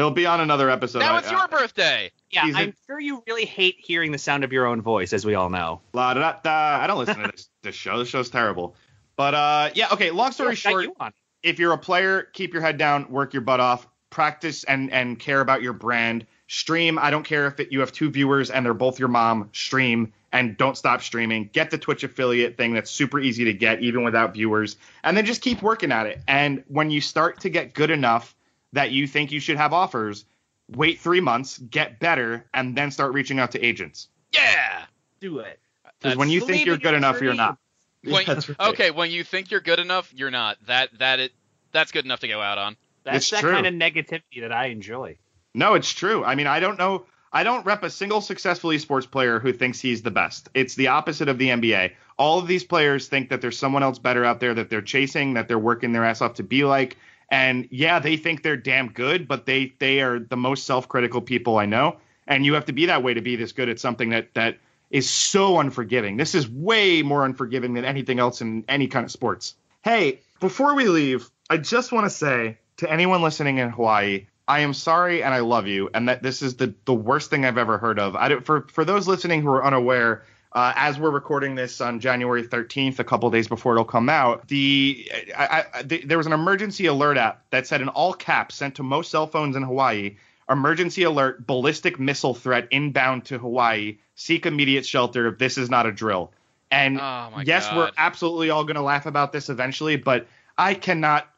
[0.00, 1.00] He'll be on another episode.
[1.00, 2.10] now I- it's your birthday.
[2.30, 5.12] Yeah, He's a- I'm sure you really hate hearing the sound of your own voice,
[5.12, 5.80] as we all know.
[5.92, 6.82] La da da da.
[6.82, 7.98] I don't listen to this, this show.
[7.98, 8.76] This show's terrible.
[9.16, 9.88] But uh, yeah.
[9.92, 10.10] Okay.
[10.10, 11.12] Long story Yeah, short, you on.
[11.42, 15.18] if you're a player, keep your head down, work your butt off, practice and and
[15.18, 16.26] care about your brand.
[16.48, 16.98] Stream.
[16.98, 19.50] I don't care if it, you have two viewers and they're both your mom.
[19.52, 21.50] Stream and don't stop streaming.
[21.52, 25.26] Get the Twitch affiliate thing that's super easy to get even without viewers, and then
[25.26, 26.20] just keep working at it.
[26.26, 28.34] And when you start to get good enough
[28.72, 30.24] that you think you should have offers,
[30.68, 34.08] wait three months, get better, and then start reaching out to agents.
[34.32, 34.84] Yeah.
[35.20, 35.58] Do it.
[36.00, 37.58] Because when you think you're good your enough, you're not.
[38.02, 38.60] When, right.
[38.60, 40.56] Okay, when you think you're good enough, you're not.
[40.66, 41.32] That that it
[41.72, 42.76] that's good enough to go out on.
[43.04, 43.52] That's It's that true.
[43.52, 45.18] kind of negativity that I enjoy.
[45.54, 46.24] No, it's true.
[46.24, 47.04] I mean, I don't know.
[47.32, 50.48] I don't rep a single successful esports player who thinks he's the best.
[50.54, 51.92] It's the opposite of the NBA.
[52.18, 55.34] All of these players think that there's someone else better out there that they're chasing,
[55.34, 56.96] that they're working their ass off to be like.
[57.30, 61.58] And yeah, they think they're damn good, but they they are the most self-critical people
[61.58, 61.98] I know.
[62.26, 64.58] And you have to be that way to be this good at something that that
[64.90, 66.16] is so unforgiving.
[66.16, 69.54] This is way more unforgiving than anything else in any kind of sports.
[69.82, 74.60] Hey, before we leave, I just want to say to anyone listening in Hawaii, I
[74.60, 77.58] am sorry and I love you, and that this is the the worst thing I've
[77.58, 78.16] ever heard of.
[78.16, 82.00] I don't, for for those listening who are unaware, uh, as we're recording this on
[82.00, 86.26] January 13th, a couple days before it'll come out, the, I, I, the there was
[86.26, 89.62] an emergency alert app that said in all caps sent to most cell phones in
[89.62, 90.16] Hawaii,
[90.48, 93.98] emergency alert, ballistic missile threat inbound to Hawaii.
[94.16, 95.30] Seek immediate shelter.
[95.30, 96.32] This is not a drill.
[96.70, 97.76] And Oh yes, God.
[97.76, 100.26] we're absolutely all going to laugh about this eventually, but
[100.58, 101.28] I cannot.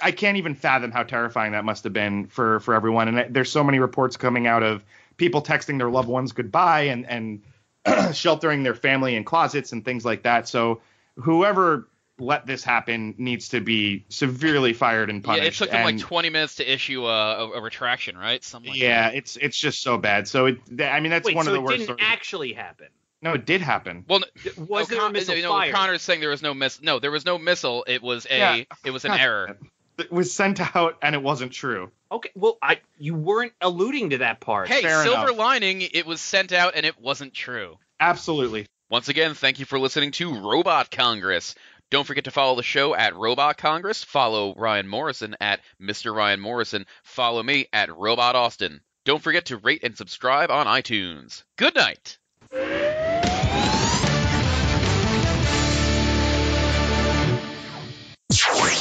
[0.00, 3.08] I can't even fathom how terrifying that must have been for for everyone.
[3.08, 4.84] And there's so many reports coming out of
[5.16, 7.42] people texting their loved ones goodbye and and
[8.12, 10.48] sheltering their family in closets and things like that.
[10.48, 10.80] So
[11.16, 15.60] whoever let this happen needs to be severely fired and Yeah, punished.
[15.60, 18.42] it took them like 20 minutes to issue a, a, a retraction, right?
[18.44, 19.16] Something like yeah, that.
[19.16, 20.28] it's it's just so bad.
[20.28, 21.72] So it, I mean, that's Wait, one so of the it worst.
[21.78, 22.04] didn't stories.
[22.06, 22.88] actually happen.
[23.22, 24.04] no, it did happen.
[24.08, 24.20] Well,
[24.68, 25.74] Was there a O'Con- missile no, fired?
[25.74, 26.80] O'Connor's saying there was no miss.
[26.82, 27.84] No, there was no missile.
[27.88, 28.38] It was a.
[28.38, 28.64] Yeah.
[28.84, 29.56] It was an error.
[30.02, 31.90] It was sent out and it wasn't true.
[32.10, 34.68] Okay, well, I you weren't alluding to that part.
[34.68, 35.38] Hey, Fair silver enough.
[35.38, 35.82] lining.
[35.82, 37.78] It was sent out and it wasn't true.
[38.00, 38.66] Absolutely.
[38.90, 41.54] Once again, thank you for listening to Robot Congress.
[41.90, 44.02] Don't forget to follow the show at Robot Congress.
[44.02, 46.14] Follow Ryan Morrison at Mr.
[46.14, 46.84] Ryan Morrison.
[47.02, 48.80] Follow me at Robot Austin.
[49.04, 51.44] Don't forget to rate and subscribe on iTunes.
[51.56, 52.18] Good night.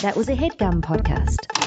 [0.02, 1.62] That was a HeadGum podcast.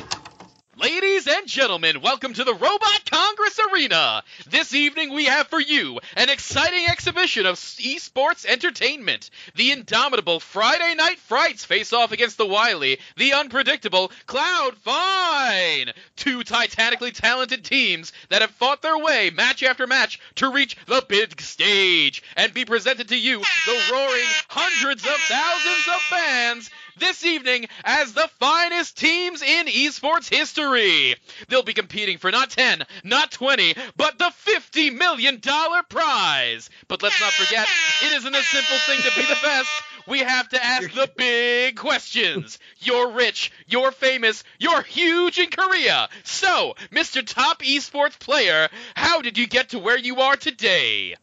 [0.76, 4.24] Ladies and gentlemen, welcome to the Robot Congress Arena.
[4.48, 9.30] This evening we have for you an exciting exhibition of esports entertainment.
[9.54, 15.92] The indomitable Friday Night Frights face off against the wily, the unpredictable Cloud Fine.
[16.16, 21.04] Two titanically talented teams that have fought their way match after match to reach the
[21.08, 27.24] big stage and be presented to you, the roaring hundreds of thousands of fans this
[27.24, 31.14] evening as the finest teams in esports history.
[31.48, 36.70] They'll be competing for not 10, not 20, but the $50 million prize.
[36.88, 37.66] But let's not forget,
[38.02, 39.70] it isn't a simple thing to be the best.
[40.06, 42.58] We have to ask the big questions.
[42.78, 46.08] You're rich, you're famous, you're huge in Korea.
[46.24, 47.26] So, Mr.
[47.26, 51.16] Top Esports Player, how did you get to where you are today?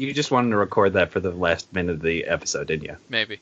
[0.00, 2.96] You just wanted to record that for the last minute of the episode, didn't you?
[3.10, 3.38] Maybe.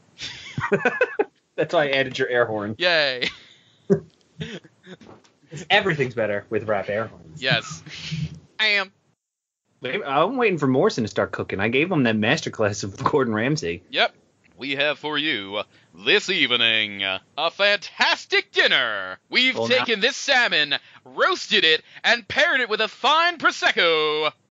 [1.54, 2.74] That's why I added your air horn.
[2.78, 3.28] Yay.
[5.70, 7.40] Everything's better with rap air horns.
[7.40, 7.80] Yes.
[8.58, 8.92] I am.
[9.84, 11.60] I'm waiting for Morrison to start cooking.
[11.60, 13.84] I gave him that masterclass of Gordon Ramsay.
[13.90, 14.12] Yep.
[14.56, 15.62] We have for you
[15.94, 19.20] this evening a fantastic dinner.
[19.30, 23.38] We've oh, Well, now- taken this salmon, roasted it, and paired it with a fine
[23.38, 24.32] prosecco.